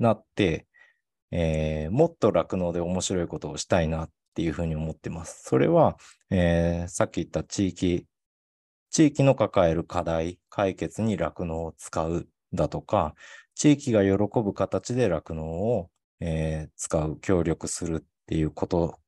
[0.00, 0.66] なって、
[1.30, 5.44] えー、もっと酪農で面白いことをしたいなっていうふうに思ってます。
[5.44, 5.98] それは、
[6.30, 8.06] えー、さっき言った地域、
[8.90, 13.14] 地域の抱える課題解決に酪農を使うだとか、
[13.54, 18.98] 地域が喜ぶ形で酪農を、えー、使う、協力するっていうこと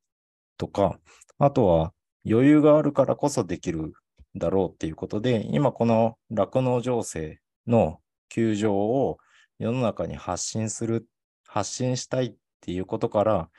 [0.56, 1.00] とか、
[1.38, 1.92] あとは
[2.28, 3.92] 余裕があるからこそできる
[4.36, 9.18] だろうっていうことで、今この酪農情勢の窮状を
[9.58, 11.06] 世の中に発信する、
[11.46, 13.50] 発信したいっていうことから、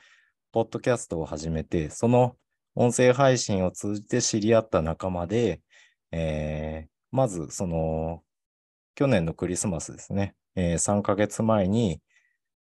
[0.52, 2.36] ポッドキャストを始めて、その
[2.74, 5.60] 音声配信を通じて知り合った仲間で、
[6.10, 8.24] えーまず、その、
[8.96, 12.00] 去年のクリスマスですね、えー3ヶ月前に、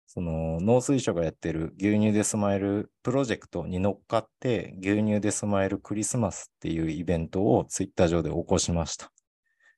[0.05, 9.11] その農水省がやってる牛乳でスマイルプロジェクトに乗っかって、牛乳でスマイルクリスマスっていうイベントをツイッター上で起こしました。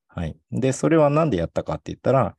[0.07, 0.37] はい。
[0.51, 2.35] で、それはなんでやったかって言ったら、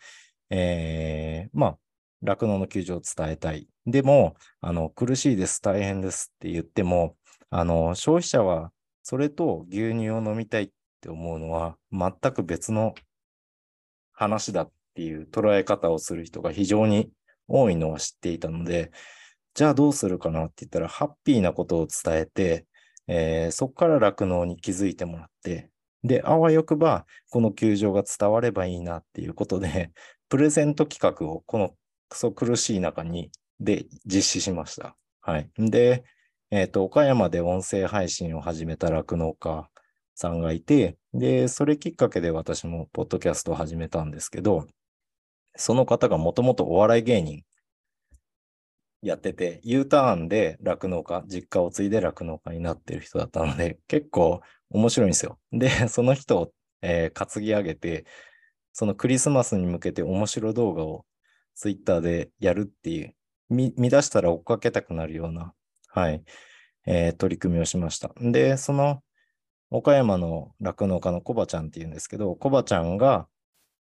[0.51, 1.79] えーまあ、
[2.23, 3.69] 酪農の窮状を伝えたい。
[3.87, 7.17] でも、あの、苦しいです、大変ですって言っても、
[7.51, 8.73] あの、消費者は
[9.03, 10.71] それと牛乳を飲みたいっ
[11.01, 12.95] て思うのは全く別の
[14.13, 17.11] 話だっていう捉え方をする人が非常に
[17.49, 18.91] 多いのは知っていたので、
[19.55, 22.67] じゃあどうするかなって言ったら、ハッピーなことを伝えて、
[23.09, 25.71] えーそこから酪農に気づいてもらって、
[26.05, 29.93] で、あわよくば、この球場が伝わればいいなっていうことで、
[30.29, 31.75] プレゼント企画をこの
[32.09, 33.31] クソ苦しい中に、
[33.61, 34.97] で、実施しました。
[35.21, 35.51] はい。
[35.59, 36.05] で、
[36.51, 39.69] えっ、と、岡山で音声配信を始めた酪農家
[40.15, 44.67] さんがいて、で、それきっかけで私もポッドキャストを始めたんですけど、
[45.57, 47.43] その方がもともとお笑い芸人
[49.03, 54.41] やってて、U ターンで酪農家、実家を継いで酪農家になってる人だったので、結構
[54.71, 55.39] 面白いんですよ。
[55.53, 58.05] で、その人を、えー担ぎ上げて、
[58.73, 61.07] そのクリスマスに向けて面白動画を
[61.55, 63.15] ツイッターでやるっていう、
[63.49, 65.55] 見出したら追っかけたくなるような、
[65.89, 66.23] はい、
[66.87, 68.13] えー取り組みをしました。
[68.21, 69.03] で、その
[69.71, 73.29] 岡山の酪農家のコバちゃんっていうんですけど、コバちゃんが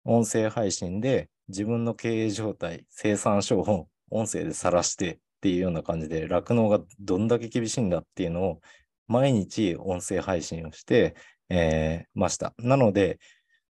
[0.06, 8.60] 音声配信で自分の経営状態、生産書を音声で晒してっていうような感じで、酪農がどんだけ厳しいんだっていうのを
[9.08, 11.14] 毎日音声配信をして、
[11.48, 12.54] えーました。
[12.58, 13.18] なので、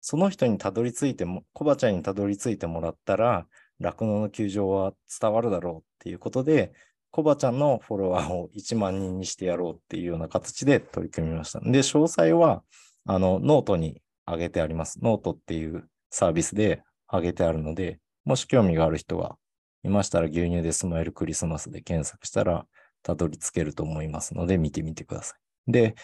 [0.01, 3.47] その人にたどり着いても、コバちゃんにたどり着いてもらったら、
[3.81, 6.73] 酪農の窮状は伝わるだろうっていうことで、
[7.11, 11.61] コバちゃんのフォロワーを1万人にしてやろうっていうような形で取り組みました。
[11.61, 12.63] で、詳細は、
[13.07, 14.99] あの、ノートに上げてあります。
[15.03, 19.35] ノートっていうサービスで上げてあるので、もし興味がある人が
[19.83, 22.67] いましたら、牛乳でスマイルクリスマスで検索したら、
[23.03, 25.35] たどり着けると思いますので、見てみてくださ
[25.67, 25.73] い。
[25.73, 25.97] で、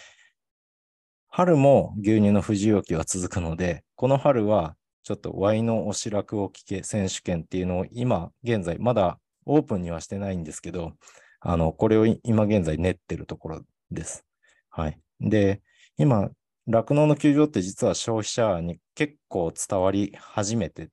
[1.29, 10.91] 春も牛乳の不需要期は続くので、この春はちょっとワイのおしらくを聞け選手権っていうのを今現在まだオープンにはしてないんですけど、
[11.39, 14.25] あの、これを今現在練ってるところです。
[14.69, 14.99] はい。
[15.21, 15.61] で、
[15.95, 16.31] 今、
[16.67, 20.89] 酪農の球場って実は消費者に結構伝わり始めて、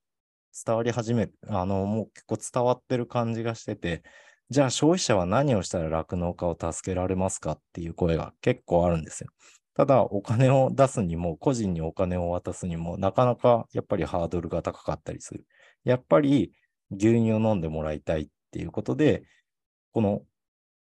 [0.65, 4.03] 伝わり始め、あの、もう結構伝わってる感じがしてて、
[4.51, 9.31] じゃあ消費者は何をしたら酪農家を助けられますかっていう声が結構あるんですよ。
[9.75, 15.47] ただ、お金を出すにも、個人にお金を渡すにも、なかなかやっぱりハードルが高かったりする。
[15.85, 16.53] やっぱり
[16.91, 19.23] 牛乳を飲んでもらいたいっていうことで、
[19.93, 20.23] この、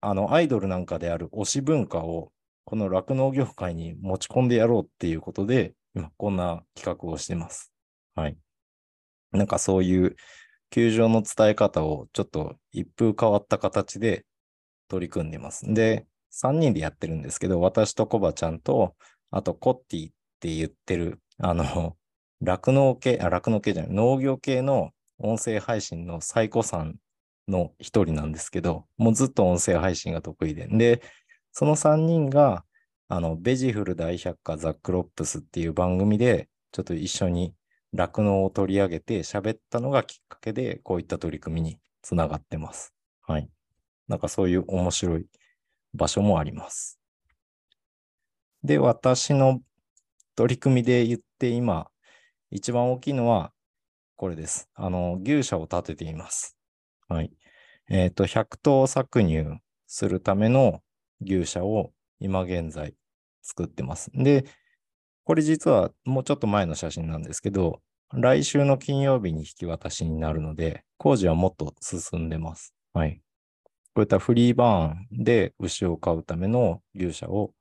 [0.00, 2.32] あの、アイドルなんかである推し文化を、
[2.64, 7.72] この酪農業界に持ち込んでやろうっていうことで、今、こんな企画をしてます。
[8.14, 8.36] はい。
[9.32, 10.16] なんかそういう、
[10.74, 14.26] 球場の伝え方をちょっと一風変わった形で
[14.88, 15.72] 取り組んでます。
[15.72, 18.96] で、3人でやってるんですけど、私とコバちゃんと、
[19.30, 21.96] あとコッティって言ってる、あの、
[22.42, 26.96] 酪農系、あ、酪農系じゃない、農業系の音声配信の最古さん
[27.46, 30.66] の一人なんですけど、もうずっと音声配信が得意で。
[30.66, 31.02] で、
[31.54, 32.64] その3人が、
[33.08, 37.54] あの、ベジフル大百科ザックロップスっていう番組で、ちょっと一緒に
[37.92, 42.92] 酪農を取り上げて喋ったのがきっかけで、こういった取り組みにつながってます。
[43.22, 43.48] はい。
[44.08, 45.26] なんかそういう面白い
[45.94, 46.98] 場所もあります。
[48.64, 49.60] で、私の
[50.34, 51.88] 取り組みで言って今、
[52.50, 53.52] 一番大きいのは
[54.16, 54.68] これです。
[54.74, 56.56] あの、牛舎を建てています。
[57.08, 57.30] はい。
[57.88, 60.80] えっ、と、100頭搾乳するための
[61.20, 62.94] 牛舎を今現在
[63.42, 64.10] 作ってます。
[64.14, 64.44] で、
[65.24, 67.80] これ実はもうちょっと前の写真なんですけど、
[68.12, 72.74] 来週の金曜日に引き渡しになるので、工事はもっと進んでます。
[72.92, 73.20] はい。
[73.94, 77.52] こういったフリーバーンで牛を飼うための牛舎を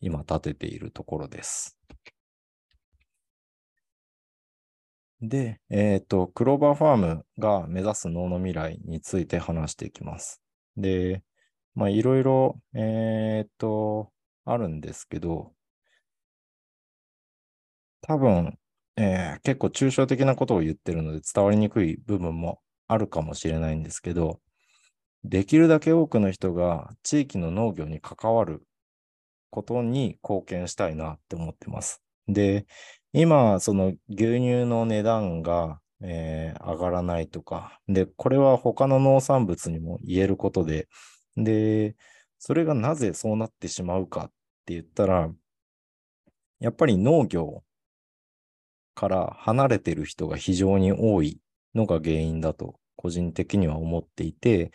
[0.00, 1.78] 今建てているところです。
[5.20, 10.42] で、えっ、と、クローバーファームが目指す脳の未来について話していきます。
[10.76, 11.22] で、
[11.74, 14.12] まあ、いろいろ、えっ、と、
[14.44, 15.52] あるんですけど、
[18.00, 18.58] 多分、
[18.96, 24.40] えー結構抽象的なことを言ってるので伝わりにくい部分もあるかもしれないんですけど、
[25.24, 28.62] できるだけ多くの人が地域の農業に関わる
[29.50, 32.02] ことに貢献したいなって思ってます。
[32.28, 32.66] で、
[33.12, 40.88] 今、その牛乳の値段が、えー上がらないとか、で、これは他の農産物にも言えることで、
[41.36, 41.96] で、
[42.38, 44.28] それがなぜそうなってしまうかっ
[44.66, 45.30] て言ったら、
[46.60, 47.62] やっぱり農業
[48.94, 51.40] から離れてる人が非常に多い
[51.74, 54.70] のが原因だと個人的には思っていて、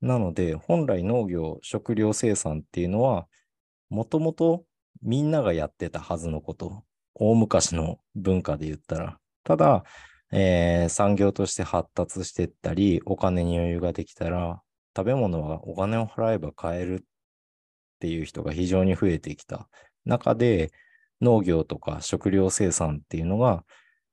[0.00, 3.26] なので本来農業、食料生産っていうのは、
[3.90, 4.64] もともと
[5.02, 6.84] みんながやってたはずのこと、
[7.14, 9.18] 大昔の文化で言ったら。
[9.44, 9.84] ただ、
[10.32, 14.62] えー産業として発達してったり、お金に余裕ができたら、
[14.96, 17.04] 食べ物はお金を払えば買えるっ
[18.00, 19.68] ていう人が非常に増えてきた。
[20.04, 20.72] 中で、
[21.20, 23.64] 農業とか食料生産っていうのが、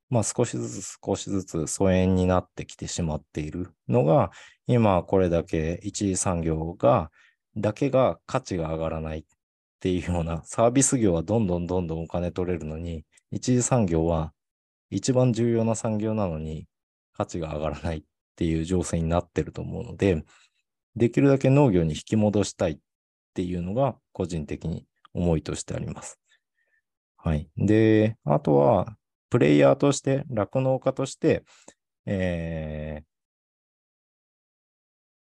[0.10, 4.32] まあ少しずつ少しずつ疎遠になってきてしまっているのが、
[4.68, 7.12] 今これだけ一次産業が、
[7.56, 9.24] だけが価値が上がらないっ
[9.80, 14.34] ていうようなサービス業はどんどんどんどんお金取れるのに、一次産業は
[14.90, 16.68] 一番重要な産業なのに
[17.14, 18.04] 価値が上がらないっ
[18.36, 20.24] ていう情勢になってると思うので、
[20.98, 22.78] できるだけ農業に引き戻したいっ
[23.34, 26.20] ていうのが個人的に思いとしてあります。
[27.18, 27.50] はい。
[27.58, 28.96] で、あとは、
[29.30, 31.44] プレイヤーとして、酪農家として、
[32.06, 33.08] えー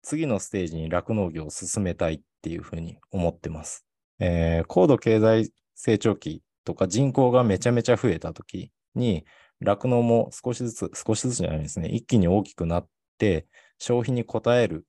[0.06, 3.86] 次のステージに酪農業を進めたいっていうふうに思ってます。
[4.18, 9.24] えー高度経済成長期とか人口がめちゃめちゃ増えた時に、
[9.60, 13.46] 酪農も少しずつ、少しずつじゃないですね、一気に大きくなって、
[13.78, 14.84] 消費に応える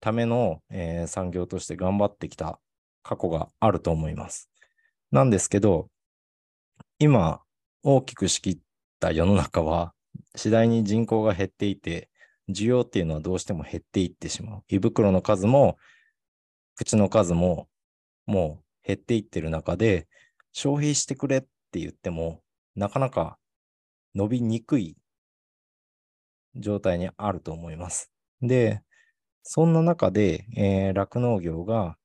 [0.00, 2.58] ための、えー産業として頑張ってきた
[3.02, 4.50] 過去があると思います。
[5.10, 5.88] なんですけど、
[6.98, 7.42] 今、
[7.82, 8.58] 大きく仕切っ
[9.00, 9.94] た世の中は、
[10.36, 12.10] 次第に人口が減っていて、
[12.48, 14.64] 需要っていうのはどうしても減っていってしまう。
[14.68, 15.78] 胃袋の数も、
[16.74, 17.68] 口の数も、
[18.26, 20.08] もう減っていってる中で、
[20.52, 22.42] 消費してくれって言っても、
[22.74, 23.38] なかなか
[24.14, 24.96] 伸びにくい
[26.56, 28.12] 状態にあると思います。
[28.42, 28.82] で、
[29.42, 31.96] そんな中で、えー酪農業が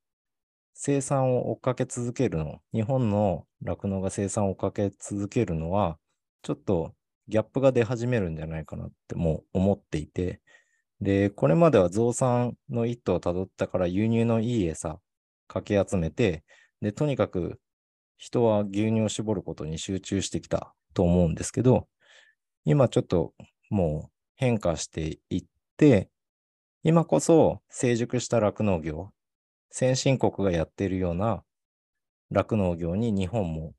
[0.74, 6.00] 生産を追っかけ続けるの、日本の酪農が生産を追っかけ続けるのは、
[6.44, 6.94] ちょっと
[7.28, 10.42] ギャップが出始めるんじゃないかなってもう思っていて、
[11.02, 15.00] で、これまでは増産の一途をたどったから輸入のいい餌
[15.48, 16.44] かき集めて、
[16.82, 17.60] で、とにかく
[18.18, 21.88] 人は牛乳を絞ることに集中してきたと思うんですけど、
[22.66, 23.34] 今ちょっと
[23.70, 25.46] もう変化していっ
[25.78, 26.10] て、
[26.88, 29.10] 今こそ成熟した酪農業、
[29.72, 31.42] 先進国がやっているような
[32.30, 33.74] 酪農業に日本も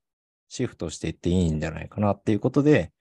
[0.49, 2.91] シフトしていっていいんじゃないかなっていうことで、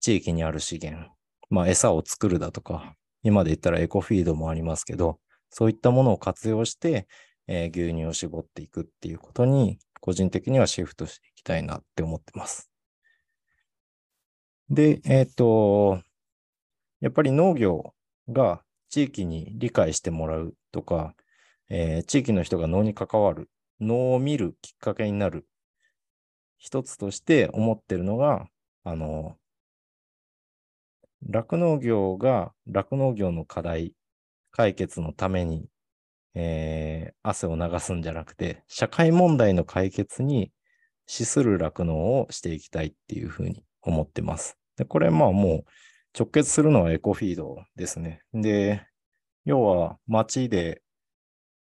[0.00, 1.10] 地域にある資源、
[1.48, 7.08] まあ餌を作るだとか、今で言ったらエコフィードもありますけど、そういったものを活用して、
[7.46, 12.70] えー牛乳を絞っていくっていうことに、個人的にはシフトしていきたいなって思ってます。
[14.68, 16.02] で、えっ、と、
[17.00, 17.94] やっぱり農業
[18.28, 18.60] が
[18.94, 21.16] 地域に理解してもらうとか、
[21.68, 25.48] えー地域の人が農に関わる、農を見るきっかけになる
[26.58, 28.46] 一つとして思ってるのが、
[28.84, 29.36] あの、
[31.28, 33.96] 酪農業が酪農業の課題
[34.52, 35.66] 解決のために、
[36.34, 40.52] えー汗を流すんじゃなくて、社会問題の解決に
[41.08, 44.56] 資する酪農をしていきたいっていうふうに思ってます。
[44.76, 48.22] で、これまあもう直結するのはエコフィードですね。
[48.32, 48.86] で、
[49.44, 50.82] 要は町で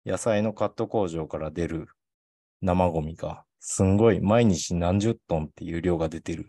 [0.04, 1.86] 野菜のカット工場から出る
[2.60, 6.48] 生ゴミがすんごい毎日何十トンっていう量が出てる。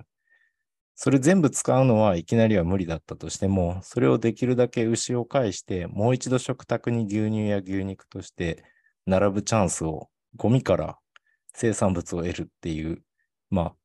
[0.95, 8.63] それ全部使うのはいきなりは無理だったとしても、それをできるだけ牛を介して、もう一度食卓に牛乳や牛肉として
[9.05, 10.97] 並ぶチャンスをゴミから
[11.53, 13.03] 生産物を得るっていう、
[13.49, 13.75] まあ、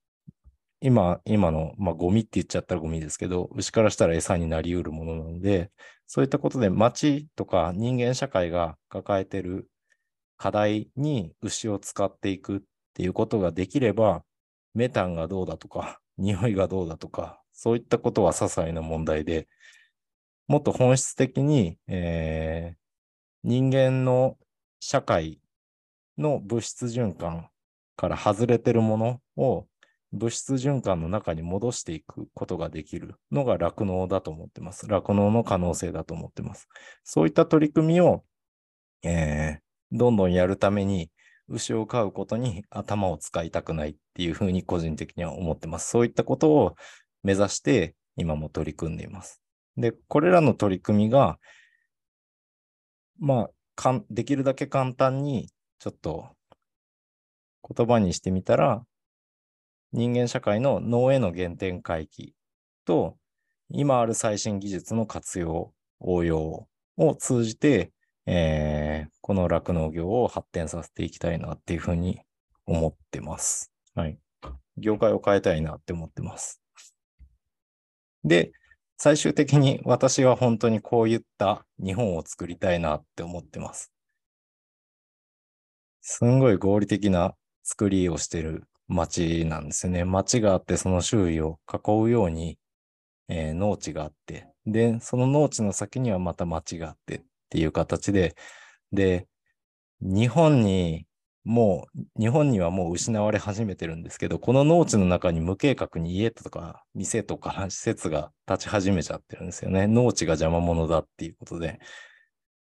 [0.81, 5.71] 今、今の、まあ、ゴミって言っちゃったらゴミですけど、牛からしたら餌になり得るものなので、
[6.07, 9.69] そういったことで町とか人間社会が抱えてる
[10.37, 12.61] 課題に牛を使っていくっ
[12.95, 14.25] ていうことができれば、
[14.75, 19.49] メタンがどうだとか、 匂いがどうだとか、そういったことは些細な問題で、
[20.49, 22.87] もっと本質的に、えー
[23.49, 24.37] 人間の
[24.81, 25.39] 社会
[26.19, 27.49] の物質循環
[27.95, 29.69] から外れてるものを
[30.13, 34.87] 物質循環の中に戻していくことができるのが酪農だと思ってます。
[34.87, 36.69] 酪農の可能性だと思ってます。
[37.05, 38.25] そういった取り組みを、
[39.03, 41.11] えーどんどんやるために、
[41.49, 45.89] 牛を飼うことに頭を使いたくないっていうふうに個人的には思ってます。
[45.89, 46.75] そういったことを
[47.23, 49.41] 目指して今も取り組んでいます。
[49.77, 51.39] で、これらの取り組みが、
[53.21, 55.49] まあ、かんできるだけ簡単に
[55.79, 56.31] ちょっと
[57.77, 58.85] 言葉にしてみたら、
[59.93, 62.35] 人間社会の脳への原点回帰
[62.85, 63.17] と、
[63.71, 67.93] 今ある最新技術の活用、応用を通じて、
[68.27, 72.21] えーこの酪農業を発展させていきたいなっていうふうに
[72.65, 73.73] 思ってます。
[73.93, 74.21] はい。
[74.77, 76.61] 業界を変えたいなって思ってます。
[78.23, 78.53] で、
[78.99, 83.91] 最終的に私は本当にこういった日本を作りたいなって思ってます。
[86.03, 87.35] すんごい合理的な
[87.65, 90.05] 作りをしてる街なんですよね。
[90.05, 92.59] 街があってその周囲を囲うように、
[93.29, 98.37] えー農地があって、で、その農地の先にはまた街があってっていう形で、
[98.93, 99.29] で、
[100.01, 101.07] 日本に
[101.47, 109.87] もう、日本にはもう失われ始めてるんですけど、この農地の中に無計画に家とか店とか 施設が立ち始めちゃってるんですよね。
[109.87, 111.79] 農地が邪魔者だっていうことで。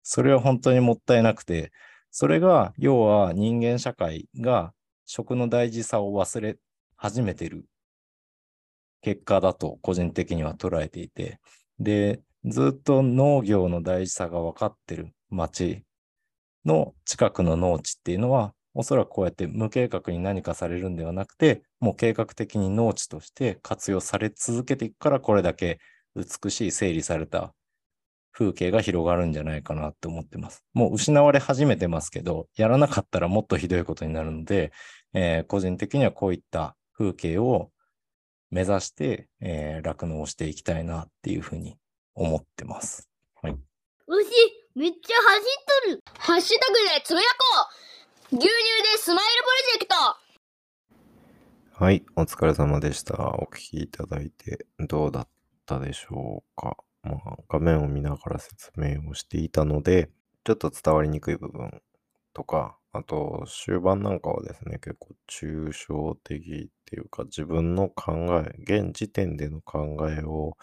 [0.05, 1.73] それは本当にもったいなくて、
[2.12, 4.73] それが、要は人間社会が
[5.11, 6.59] 食の大事さを忘れ
[6.97, 7.65] 始めてる
[9.01, 11.41] 結果だと個人的には捉えていて、
[11.81, 15.83] で、ずっと農業の大事さが分かってる町
[16.67, 25.79] の近くの農地っていうのは、おそらくこうやって無計画に何かされるんではなくて、もう計画的に農地として活用され続けていくから、これだけ
[26.17, 27.55] 美しい整理された
[28.39, 30.65] 風景が広がるんじゃないかなって思ってます。
[30.73, 34.71] もう失われ始めてますけど、やらなかったらもっとひどいことになるので、
[35.15, 37.71] えー個人的にはこういった風景を
[38.51, 41.77] 目指して、えー酪農をしていきたいなっていうふうに
[42.15, 43.09] 思ってます。
[43.43, 43.57] はい。
[44.07, 44.31] 牛、
[44.75, 46.03] めっちゃ走っとる。
[46.19, 47.69] ハッシュタグでつぶやこ
[48.33, 50.29] う牛乳でスマイルプロジェクト
[51.85, 53.15] はい、お疲れ様でした。
[53.37, 55.29] お聞きいただいてどうだっ
[55.65, 56.77] たでしょうか。
[57.05, 60.11] まあ、画面を見ながら説明をしていたので、
[60.45, 61.81] ちょっと伝わりにくい部分
[62.35, 68.12] とか、あと終盤なんかはですね、結構抽象的っていうか、自分の考
[68.45, 70.57] え、現時点での考えを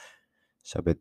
[0.63, 0.99] 喋っ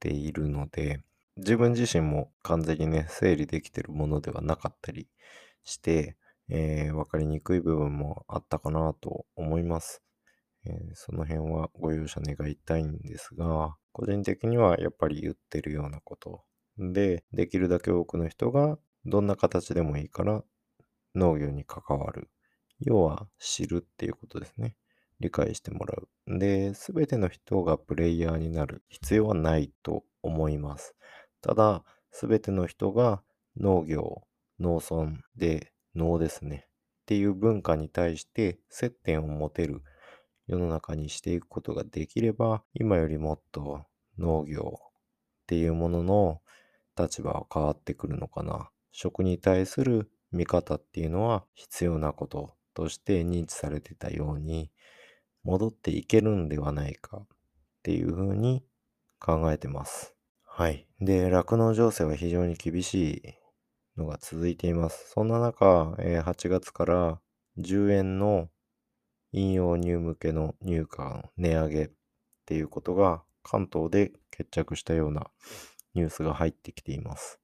[0.00, 1.00] ているので、
[1.36, 5.08] 自分自身も完全にね、整理できてるものではなかったり
[5.64, 6.16] して、
[6.48, 10.02] えー、分かりにくい部分もあったかなと思います。
[10.64, 16.42] えーその辺はご容赦願いたいんですが、個人的にはやっぱり言ってるようなこと
[16.78, 20.44] で、できるだけ多くの人がどんな形でもいいから
[21.14, 22.30] 農業に関わる。
[22.80, 24.76] 要は知るっていうことですね。
[25.20, 26.38] 理解してもらう。
[26.38, 30.94] で、すべての人がプレイヤーになる必要はないと思います。
[31.40, 33.22] ただ、すべての人が
[33.56, 34.22] 農業、
[34.58, 36.66] 農村で農ですね。
[37.02, 39.82] っていう文化に対して接点を持てる
[40.46, 43.86] 世の中にしていくことができれば、今よりもっと
[44.18, 44.90] 農業っ
[45.46, 46.40] ていうものの
[46.98, 48.70] 立場は変わってくるのかな。
[48.92, 54.70] 食に対する見方っていうのは必要なこととして認知されてたように
[55.44, 57.26] 戻っていけるんではないかっ
[57.82, 58.64] ていうふうに
[59.20, 60.14] 考えてます。
[60.44, 60.86] はい。
[61.00, 65.10] で、酪農情勢は非常に厳しいのが続いています。
[65.10, 67.20] そんな中、え8月から
[67.56, 68.48] 10円の
[69.32, 71.90] 飲用乳向けの乳価の値上げっ
[72.46, 75.30] ていうことが関東で決着したような
[75.94, 77.41] ニュースが入ってきています。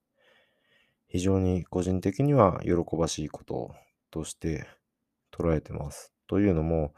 [1.09, 3.75] 非常に個人的には喜ばしいこと
[4.11, 4.67] として
[5.33, 6.13] 捉えてます。
[6.27, 6.95] というのも、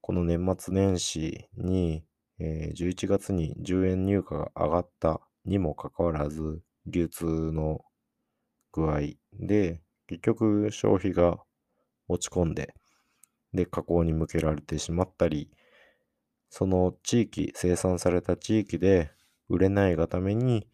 [0.00, 2.04] この年末年始に、
[2.38, 7.80] えー11月に10円入荷が上がったにもかかわらず、流通の
[8.72, 9.00] 具合
[9.32, 11.38] で、結局消費が
[12.08, 12.74] 落ち込んで、
[13.52, 15.50] で、加工に向けられてしまったり、
[16.50, 19.10] その地域、生産された地域で
[19.48, 20.66] 売れないがために、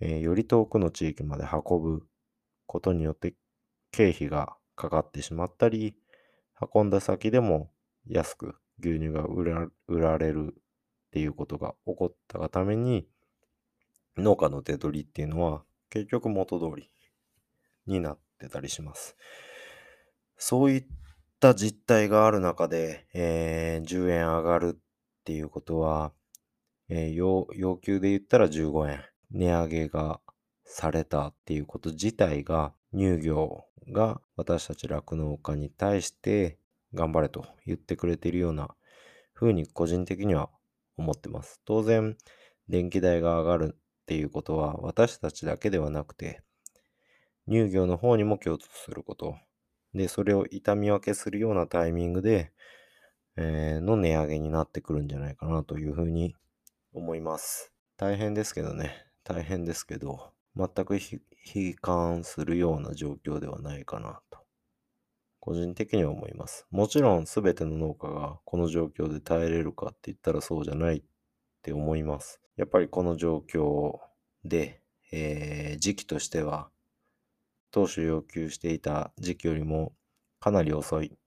[0.00, 2.06] えーより遠くの地域まで運ぶ
[2.66, 3.34] ことによって
[3.92, 5.96] 経費がかかってしまったり、
[6.74, 7.72] 運んだ先でも
[8.06, 9.44] 安く牛乳が売
[10.00, 10.62] られるっ
[11.12, 13.08] ていうことが起こったがために、
[14.18, 16.90] 農家の手取りっていうのは結局元通り
[17.86, 19.16] になってたりします。
[20.36, 20.86] そういっ
[21.40, 24.82] た実態がある中で、えー10円上がるっ
[25.24, 26.12] ていうことは、
[26.88, 29.00] えー要求で言ったら15円
[29.30, 30.20] 値上げが
[30.64, 36.58] されたっていうこと自体が乳業が私たち酪農家に対して
[36.94, 38.74] 頑張れと言ってくれているような
[39.34, 40.50] 風に個人的には
[40.96, 41.60] 思ってます。
[41.64, 42.16] 当然
[42.68, 46.42] 電気代が上がるっていうことは私たちだけではなくて
[47.48, 49.36] 乳業の方にも共通すること
[49.94, 52.52] でそれを痛み分けするようなタイミングで、
[53.36, 56.34] えーの値上げになってくるんじゃないかなというふうに
[56.92, 57.72] 思います。
[57.96, 61.00] 大変ですけどね、大変ですけど、全く悲
[61.78, 64.38] 観するような状況ではないかなと、
[65.38, 66.66] 個人的には思います。
[66.70, 71.02] もちろん全ての農家がこの状況で耐えれるかって言ったらそうじゃないっ
[71.60, 72.40] て思います。
[72.56, 73.98] やっぱりこの状況
[74.44, 74.80] で、
[75.12, 76.70] えー時期としては
[77.70, 79.92] 当初要求していた時期よりも
[80.40, 81.18] かなり遅い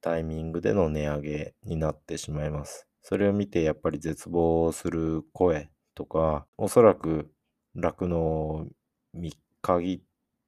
[0.00, 2.86] タイミングでの値上げになってしまいます。
[3.02, 7.30] それを見てやっぱり絶望する声とか、おそらく
[7.74, 8.66] 酪農
[9.14, 10.00] に限っ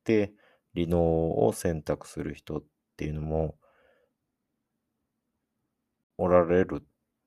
[0.04, 0.32] て
[0.74, 2.64] 離農を選択する人っ
[2.96, 3.56] ていうのも
[6.18, 6.82] おられる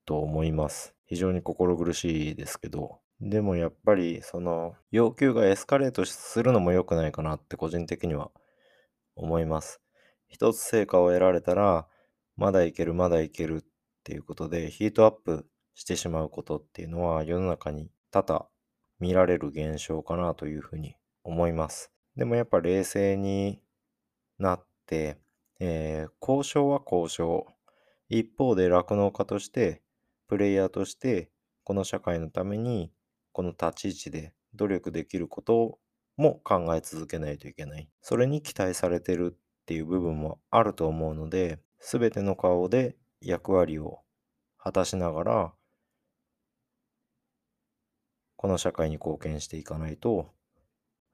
[0.06, 0.96] と思います。
[1.06, 8.32] 非常に心苦しいですけど、でもやっぱりその要求がエスカレートするのも良くないかなって個人的には
[9.16, 9.82] 思います。
[10.28, 11.88] 一つ成果を得られたら、
[12.36, 13.66] まだいけるまだいけるっ
[14.04, 18.48] ていうことでヒートアップしてしまうことっていうのは世の中に多々
[19.00, 21.92] 見られる現象かなというふうに思います。
[22.16, 23.62] でもやっぱ冷静に
[24.38, 25.20] なって、
[25.60, 27.48] えー交渉は交渉。
[28.10, 29.82] 一方で酪農家として、
[30.28, 31.32] プレイヤーとして、
[31.64, 32.92] この社会のために、
[33.32, 35.80] この立ち位置で努力できること
[36.18, 37.90] も考え続けないといけない。
[38.02, 44.02] それに期待されてるっていう部分もあると思うので、すべての顔で役割を
[44.58, 45.55] 果たしながら、
[48.46, 50.32] この社会に貢献していかないと、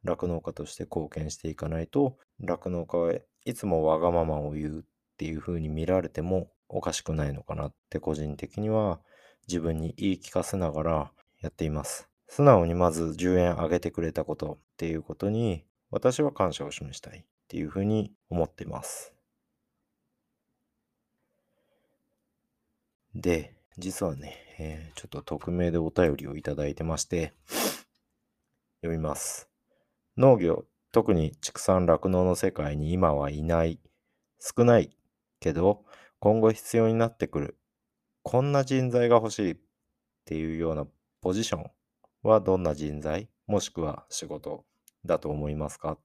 [0.03, 3.13] 酪農家として貢献していかないと、酪農家は
[3.45, 4.83] いつもわがままを言うっ
[5.15, 8.99] ていう風に見られてもおかしくないのかなって個人的には
[9.47, 12.09] 自分に言い聞かせながらやっています。
[12.27, 19.13] 素直にまず10円上げてくれたことっていうことに私は感謝を示したいっていう風に思っています。
[23.15, 27.33] で、実はね、えーちょっと匿名でお便りをいただいてまして、
[28.81, 29.49] 読みます。
[30.17, 33.79] 農業、特に畜産酪農の世界に今はいない、
[34.39, 34.95] 少ない
[35.39, 35.83] けど、
[36.19, 37.57] 今後必要になってくる、
[38.21, 39.51] こんな人材が欲しい。
[39.53, 39.57] っ
[40.23, 40.85] ていうような
[41.19, 41.71] ポジション
[42.21, 44.65] はどんな人材、もしくは仕事
[45.03, 45.93] だと思いますか？
[45.93, 45.99] っ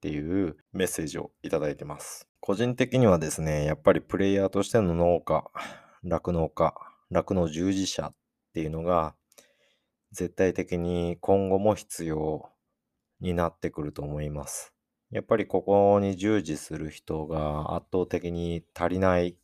[0.00, 2.28] ていうメッセージをいただいてます。
[2.38, 5.44] 個人的にはですね、やっぱりプレイヤーとしての農家、
[6.04, 6.72] 酪農家、
[7.10, 8.14] 酪農従事者っ
[8.52, 9.14] ていうのが
[10.12, 12.48] 絶対的に今後も必要
[13.20, 14.72] になってくると思います。
[15.10, 19.36] やっぱりここに従事する人が圧倒的に足りない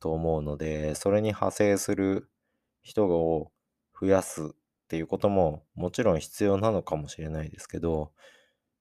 [0.00, 2.30] と思うので、それに派生する
[2.82, 3.50] 人を
[3.98, 4.46] 増やすっ
[4.88, 8.12] ていうことももちろん必要なのかもしれないですけど、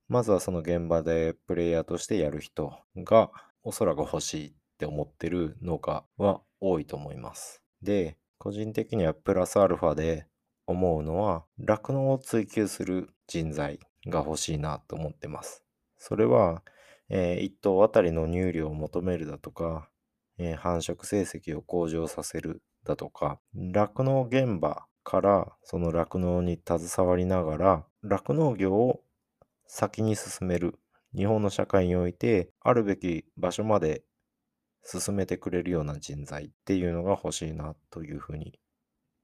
[0.08, 3.32] まずはその現場でプレイヤーとしてやる人が
[3.64, 7.65] おそらく欲しいって思ってる農家は多いと思います。
[7.86, 10.28] で、個人的にはプラスアルファで
[10.68, 15.64] 思うのは、酪農を追求する人材が欲しいなと思ってます。
[15.98, 16.64] それは、
[17.10, 19.90] え1頭あたりの乳量を求めるだとか、
[20.38, 29.02] えー繁殖成績を向上させるだとか、酪農現場からその酪農に携わりながら、酪農業を
[29.68, 30.80] 先に進める。
[31.16, 34.04] 日本の社会において、あるべき場所まで
[34.86, 38.60] 進めてくれるような人材っていうのが欲しいなというふうに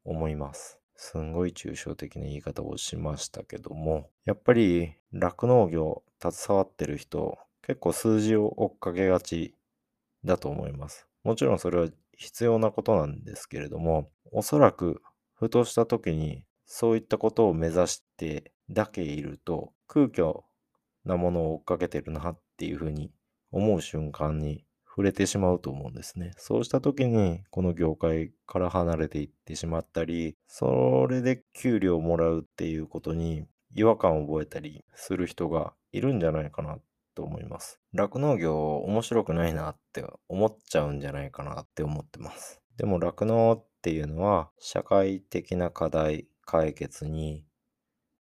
[0.03, 0.79] 思います。
[0.95, 9.55] すんごい抽象的な言い方をしましたけども、やっぱり酪農業携わってる人、結構数字を追っかけがち
[10.23, 11.07] だと思います。
[11.23, 15.01] もちろんそれは必要なことなんですけれども、おそらく
[15.33, 20.33] ふとした時にそういったことを目指してだけいると空虚
[21.03, 23.11] なものを追っかけてるなっていうふうに
[23.51, 26.33] 思う瞬間に触れてしまうと思うんですね。
[26.35, 36.77] そうした時にこの業界から離れていってしまったり、それで給料をもらうっていうことに違和感を覚えたりする人がいるんじゃないかな
[37.15, 37.79] と思います。
[37.93, 42.61] 酪農業面白くないなって思っちゃうんじゃないかなって思ってます。
[42.75, 47.45] でも酪農っていうのは社会的な課題解決に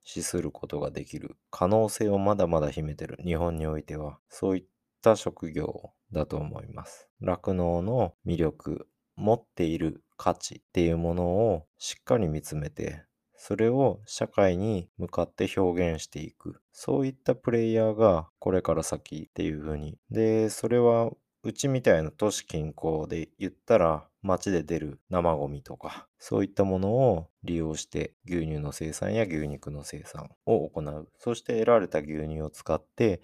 [0.04, 4.66] 資することができる可能性をまだまだ秘めてる日本においてはそういっ
[5.02, 7.10] た職業だと思います。
[7.22, 16.60] 酪農の魅力、持っている価値っていうものをしっかり見つめてそれを社会に向かって表現していく。
[16.72, 19.98] そういったプレイヤーがこれから先っていう風に。
[20.10, 21.12] で、それは
[21.44, 31.08] うちみたいな都市近郊で言ったら街で出る生ゴミとかそういったものを利用して牛乳の生産や牛肉の生産を行う。
[31.20, 33.22] そして得られた牛乳を使って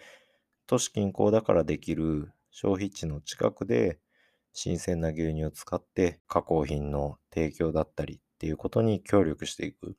[0.68, 4.00] 都市近郊だからできる消費地の近くで
[4.54, 9.94] 新鮮な牛乳を使って加工品の提供だったりっていうことに協力していくっ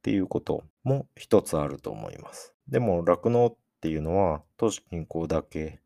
[0.00, 2.54] ていうことも一つあると思います。
[2.68, 5.80] でも酪農っていうのは都市近郊だけ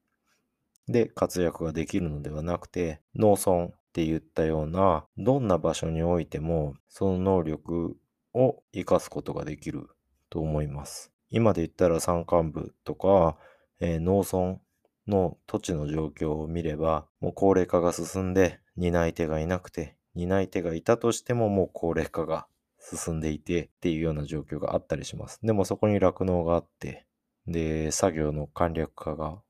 [0.87, 7.97] で活躍ができるのではなくて農村って言ったようなどんな場所においてもその能力
[8.35, 9.89] を生かすことができる
[10.29, 11.11] と思います。
[11.31, 13.39] 今で言ったら山間部とか、
[13.81, 14.61] えー農村
[15.09, 22.47] の土地の状況を見れば、もう高齢化が進んで担い手がいなくて、担い手がいたとしてももう高齢化が
[22.81, 25.41] 進んでいてっていうような状況があったりします。
[25.43, 27.07] でもそこに酪農があって、
[27.47, 29.43] で、作業の簡略化が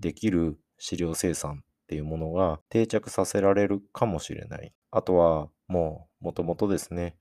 [0.00, 4.72] できる飼料生産っていうものが定着させられるかもしれない。
[4.90, 7.16] あとはもうもともとですね、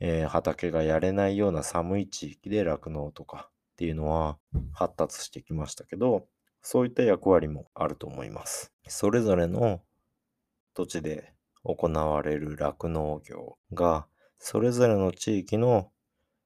[0.00, 4.38] えー畑がやれないような寒い地域で酪農とかっていうのは
[4.72, 6.26] 発達してきましたけど、
[6.68, 8.72] そういった役割もあると思います。
[8.88, 9.82] それぞれの
[10.74, 14.08] 土地で行われる酪農業が、
[14.40, 15.92] それぞれの地域の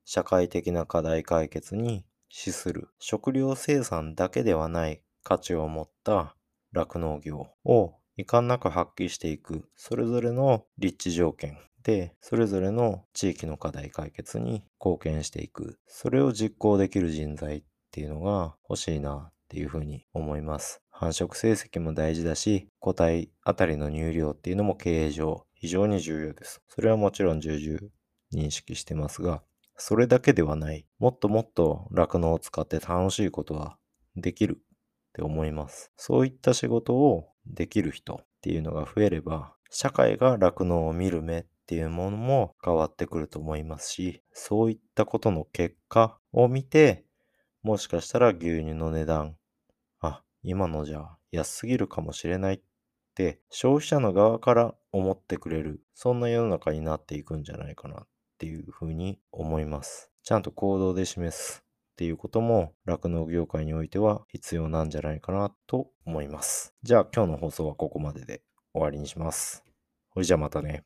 [0.05, 2.91] 社会的な課題解決に資する。
[2.99, 6.37] 食料生産だけではない価値を持った
[6.73, 9.71] 酪農業を遺憾なく発揮していく。
[9.75, 15.79] それぞれの立地条件でそれぞれの地域の課題解決に貢献していく。
[15.87, 27.81] それを実行できる人材っていうのが欲しいなっていうふうに思います繁殖成績も大事だし個体あたりの乳量っていうのも経営上非常に重要ですそれはもちろん重々
[28.33, 29.43] 認識してますが
[29.81, 30.87] それだけではない。
[30.99, 33.79] もっともっと酪農を使って楽しいことは
[34.15, 34.63] できるっ
[35.15, 35.91] て思います。
[35.97, 47.07] そういった仕事をできる人っていうのが増えれば、社会が酪農を見る目っていうものも変わってくると思いますし、そういったことの結果を見て、
[47.63, 49.37] もしかしたら牛乳の値段、
[50.43, 52.61] 今のじゃ安すぎるかもしれないっ
[53.15, 58.07] て消費者の側から思ってくれる、そんな世の中になっていくんじゃないかなっ
[58.39, 60.11] ていうふうに思います。
[60.23, 66.75] ちゃんと行動で示すっていうことも酪農業界においては必要なんじゃないかなと思います。
[66.83, 69.65] じゃあ今日の放送はここまでで終わりにします。
[70.11, 70.85] ほいじゃあまたね。